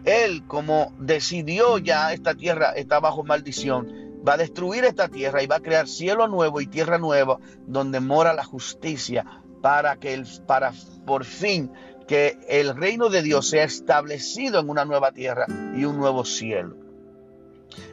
él, 0.06 0.46
como 0.48 0.94
decidió 1.00 1.80
ya 1.80 2.14
esta 2.14 2.36
tierra 2.36 2.74
está 2.76 3.00
bajo 3.00 3.24
maldición, 3.24 4.22
va 4.28 4.34
a 4.34 4.38
destruir 4.38 4.86
esta 4.86 5.08
tierra 5.08 5.42
y 5.42 5.48
va 5.48 5.56
a 5.56 5.62
crear 5.62 5.88
cielo 5.88 6.28
nuevo 6.28 6.62
y 6.62 6.68
tierra 6.68 6.98
nueva 6.98 7.40
donde 7.66 8.00
mora 8.00 8.34
la 8.34 8.44
justicia 8.44 9.43
para 9.64 9.96
que 9.96 10.14
el, 10.14 10.28
para 10.46 10.74
por 11.06 11.24
fin 11.24 11.72
que 12.06 12.38
el 12.50 12.76
reino 12.76 13.08
de 13.08 13.22
Dios 13.22 13.48
sea 13.48 13.64
establecido 13.64 14.60
en 14.60 14.70
una 14.70 14.84
nueva 14.84 15.14
tierra 15.14 15.46
y 15.74 15.86
un 15.86 15.96
nuevo 15.96 16.26
cielo. 16.26 16.76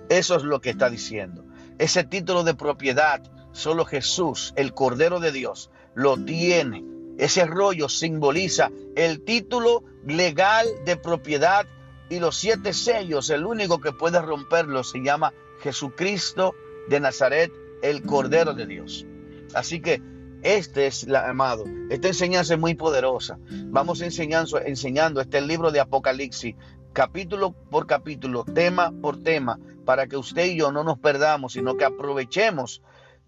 Eso 0.09 0.35
es 0.35 0.42
lo 0.42 0.61
que 0.61 0.70
está 0.70 0.90
diciendo. 0.90 1.44
Ese 1.78 2.02
título 2.02 2.42
de 2.42 2.54
propiedad, 2.54 3.22
solo 3.52 3.85
Jesús, 3.85 4.52
el 4.56 4.74
Cordero 4.74 5.20
de 5.20 5.30
Dios, 5.30 5.70
lo 5.94 6.16
tiene. 6.16 6.85
Ese 7.18 7.46
rollo 7.46 7.88
simboliza 7.88 8.72
el 8.96 9.22
título 9.22 9.85
legal 10.04 10.66
de 10.85 10.96
propiedad 10.96 11.66
y 12.09 12.18
los 12.18 12.37
siete 12.37 12.72
sellos. 12.72 13.30
El 13.30 13.46
único 13.46 13.80
que 13.80 13.92
puede 13.92 14.20
romperlo 14.20 14.83
se 14.83 15.04
llama 15.04 15.33
Jesucristo 15.61 16.52
de 16.88 16.98
Nazaret, 16.98 17.52
el 17.80 18.02
Cordero 18.02 18.54
de 18.54 18.66
Dios. 18.66 19.06
Así 19.54 19.80
que 19.80 20.02
este 20.42 20.87
es, 20.87 21.07
la, 21.07 21.29
amado, 21.29 21.64
esta 21.90 22.09
enseñanza 22.09 22.55
es 22.55 22.61
muy 22.61 22.74
poderosa. 22.74 23.38
Vamos 23.66 24.00
enseñando, 24.00 24.59
enseñando 24.61 25.20
este 25.20 25.40
libro 25.40 25.70
de 25.70 25.81
Apocalipsis, 25.81 26.55
capítulo 26.92 27.53
por 27.53 27.87
capítulo, 27.87 28.44
tema 28.44 28.92
por 29.03 29.22
tema, 29.22 29.59
para 29.85 30.07
que 30.07 30.16
usted 30.16 30.46
y 30.46 30.57
yo 30.57 30.72
no 30.72 30.85
nos 30.85 30.98
perdamos, 30.98 31.53
sino 31.53 31.76
que 31.76 31.85
aprovechemos 31.85 32.83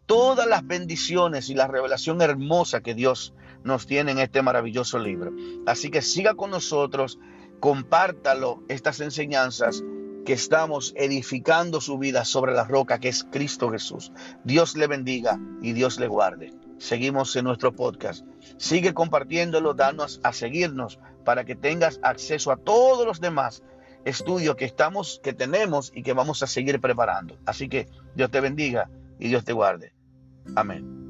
todas 0.07 0.47
las 0.47 0.67
bendiciones 0.67 1.51
y 1.51 1.55
la 1.55 1.67
revelación 1.67 2.21
hermosa 2.23 2.81
que 2.81 2.95
Dios 2.95 3.35
nos 3.63 3.87
tiene 3.87 4.13
en 4.13 4.19
este 4.19 4.43
maravilloso 4.43 4.99
libro. 4.99 5.33
Así 5.67 5.91
que 5.91 6.03
siga 6.03 6.35
con 6.35 6.51
nosotros, 6.51 7.19
compártalo, 7.61 8.63
estas 8.69 9.01
enseñanzas 9.01 9.85
que 10.25 10.33
estamos 10.33 10.93
edificando 10.97 11.81
su 11.81 11.99
vida 11.99 12.25
sobre 12.25 12.53
la 12.53 12.65
roca 12.65 12.99
que 12.99 13.09
es 13.09 13.25
Cristo 13.25 13.71
Jesús. 13.71 14.13
Dios 14.45 14.77
le 14.77 14.87
bendiga 14.87 15.39
y 15.61 15.73
Dios 15.73 15.99
le 15.99 16.07
guarde 16.07 16.53
seguimos 16.83 17.35
en 17.37 17.45
nuestro 17.45 17.73
podcast. 17.73 18.27
Sigue 18.57 18.93
compartiéndolo, 18.93 19.73
danos 19.73 20.21
a 20.25 20.33
seguirnos 20.33 20.99
para 21.25 21.45
que 21.45 21.55
tengas 21.55 22.01
acceso 22.03 22.51
a 22.51 22.57
todos 22.57 23.07
los 23.07 23.21
demás 23.21 23.63
estudios 24.05 24.57
que 24.57 24.65
estamos, 24.65 25.21
que 25.23 25.33
tenemos 25.33 25.93
y 25.95 26.03
que 26.03 26.13
vamos 26.13 26.43
a 26.43 26.49
seguir 26.49 26.81
preparando. 26.81 27.39
Así 27.47 27.69
que 27.69 27.89
Dios 28.17 28.31
te 28.31 28.41
bendiga 28.41 28.91
y 29.21 29.29
Dios 29.29 29.45
te 29.45 29.53
guarde. 29.53 29.93
Amén. 30.57 31.02